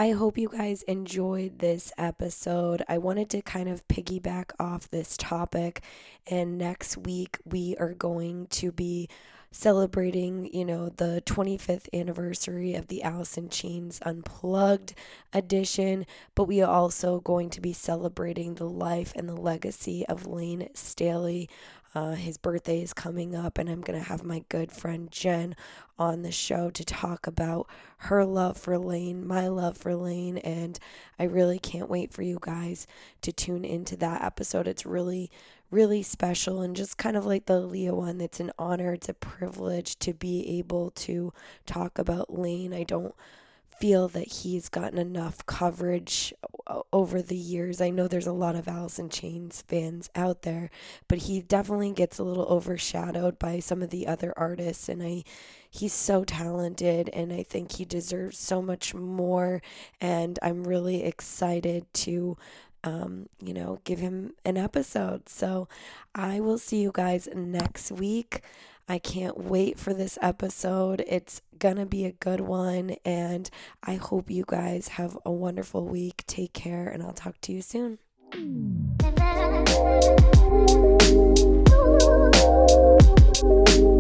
I 0.01 0.13
hope 0.13 0.39
you 0.39 0.49
guys 0.49 0.81
enjoyed 0.85 1.59
this 1.59 1.93
episode. 1.99 2.83
I 2.89 2.97
wanted 2.97 3.29
to 3.31 3.43
kind 3.43 3.69
of 3.69 3.87
piggyback 3.87 4.53
off 4.59 4.89
this 4.89 5.15
topic, 5.15 5.83
and 6.27 6.57
next 6.57 6.97
week 6.97 7.37
we 7.45 7.77
are 7.79 7.93
going 7.93 8.47
to 8.47 8.73
be 8.73 9.11
celebrating, 9.53 10.49
you 10.55 10.65
know, 10.65 10.89
the 10.89 11.23
25th 11.27 11.87
anniversary 11.93 12.75
of 12.75 12.89
the 12.89 13.03
Alice 13.03 13.37
in 13.37 13.51
Chains 13.51 14.01
Unplugged 14.01 14.95
edition, 15.35 16.07
but 16.35 16.45
we 16.45 16.63
are 16.63 16.73
also 16.73 17.21
going 17.21 17.51
to 17.51 17.61
be 17.61 17.75
celebrating 17.75 18.55
the 18.55 18.71
life 18.71 19.13
and 19.15 19.29
the 19.29 19.37
legacy 19.37 20.07
of 20.07 20.27
Layne 20.27 20.71
Staley. 20.73 21.47
Uh, 21.95 22.13
his 22.13 22.39
birthday 22.39 22.81
is 22.83 22.93
coming 22.93 23.35
up, 23.35 23.59
and 23.59 23.69
I'm 23.69 23.81
going 23.81 23.99
to 23.99 24.09
have 24.09 24.23
my 24.23 24.45
good 24.49 24.71
friend 24.71 25.11
Jen 25.11 25.57
on 25.99 26.23
the 26.23 26.31
show 26.31 26.71
to 26.71 26.85
talk 26.85 27.27
about 27.27 27.69
her 27.99 28.25
love 28.25 28.57
for 28.57 28.79
Layne, 28.79 29.27
my 29.27 29.49
love 29.49 29.77
for 29.77 29.97
Layne, 29.97 30.39
and 30.39 30.79
I 31.19 31.25
really 31.25 31.59
can't 31.59 31.91
wait 31.91 32.13
for 32.13 32.23
you 32.23 32.39
guys 32.41 32.87
to 33.23 33.33
tune 33.33 33.65
into 33.65 33.97
that 33.97 34.23
episode. 34.23 34.69
It's 34.69 34.87
really, 34.87 35.31
really 35.71 36.03
special 36.03 36.61
and 36.63 36.77
just 36.77 36.97
kind 36.97 37.17
of 37.17 37.27
like 37.27 37.47
the 37.47 37.61
Aaliyah 37.61 37.95
one. 37.95 38.21
It's 38.21 38.41
an 38.41 38.53
honor, 38.57 38.93
it's 38.93 39.09
a 39.09 39.15
privilege 39.15 39.99
to 39.99 40.15
be 40.15 40.59
able 40.59 40.93
to 40.93 41.33
talk 41.67 41.99
about 41.99 42.33
Layne. 42.33 42.73
I 42.73 42.85
don't 42.85 43.15
feel 43.81 44.09
that 44.09 44.29
he's 44.29 44.69
gotten 44.69 44.99
enough 44.99 45.45
coverage 45.47 46.35
over 46.93 47.23
the 47.23 47.37
years. 47.37 47.81
I 47.81 47.91
know 47.91 48.07
there's 48.07 48.27
a 48.27 48.33
lot 48.33 48.55
of 48.55 48.69
Alice 48.69 48.99
in 48.99 49.09
Chains 49.09 49.65
fans 49.67 50.11
out 50.15 50.43
there, 50.43 50.71
but 51.09 51.19
he 51.19 51.41
definitely 51.41 51.93
gets 51.93 52.19
a 52.19 52.23
little 52.25 52.45
overshadowed 52.45 53.39
by 53.39 53.59
some 53.59 53.83
of 53.83 53.91
the 53.91 54.07
other 54.07 54.33
artists 54.37 54.89
and 54.89 55.03
I 55.03 55.25
he's 55.73 55.93
so 55.93 56.25
talented 56.25 57.09
and 57.13 57.33
I 57.33 57.43
think 57.43 57.73
he 57.73 57.85
deserves 57.85 58.39
so 58.39 58.61
much 58.61 58.95
more 58.95 59.63
and 60.01 60.39
I'm 60.43 60.65
really 60.65 61.03
excited 61.05 61.93
to 61.95 62.37
um, 62.85 63.29
you 63.43 63.53
know, 63.55 63.81
give 63.85 63.99
him 63.99 64.33
an 64.45 64.57
episode. 64.57 65.29
So 65.29 65.69
I 66.15 66.41
will 66.41 66.59
see 66.59 66.81
you 66.81 66.91
guys 66.93 67.29
next 67.35 67.93
week. 67.93 68.43
I 68.89 68.99
can't 68.99 69.39
wait 69.39 69.79
for 69.79 69.95
this 69.95 70.19
episode. 70.21 71.05
It's 71.07 71.43
going 71.59 71.77
to 71.77 71.87
be 71.87 72.05
a 72.07 72.13
good 72.13 72.41
one. 72.41 72.97
And 73.05 73.49
I 73.85 73.95
hope 73.95 74.31
you 74.31 74.45
guys 74.47 74.89
have 74.89 75.17
a 75.25 75.31
wonderful 75.31 75.87
week. 75.87 76.25
Take 76.27 76.53
care, 76.53 76.89
and 76.89 77.03
I'll 77.03 77.13
talk 77.13 77.41
to 77.43 77.53
you 77.53 77.63
soon. 77.63 77.99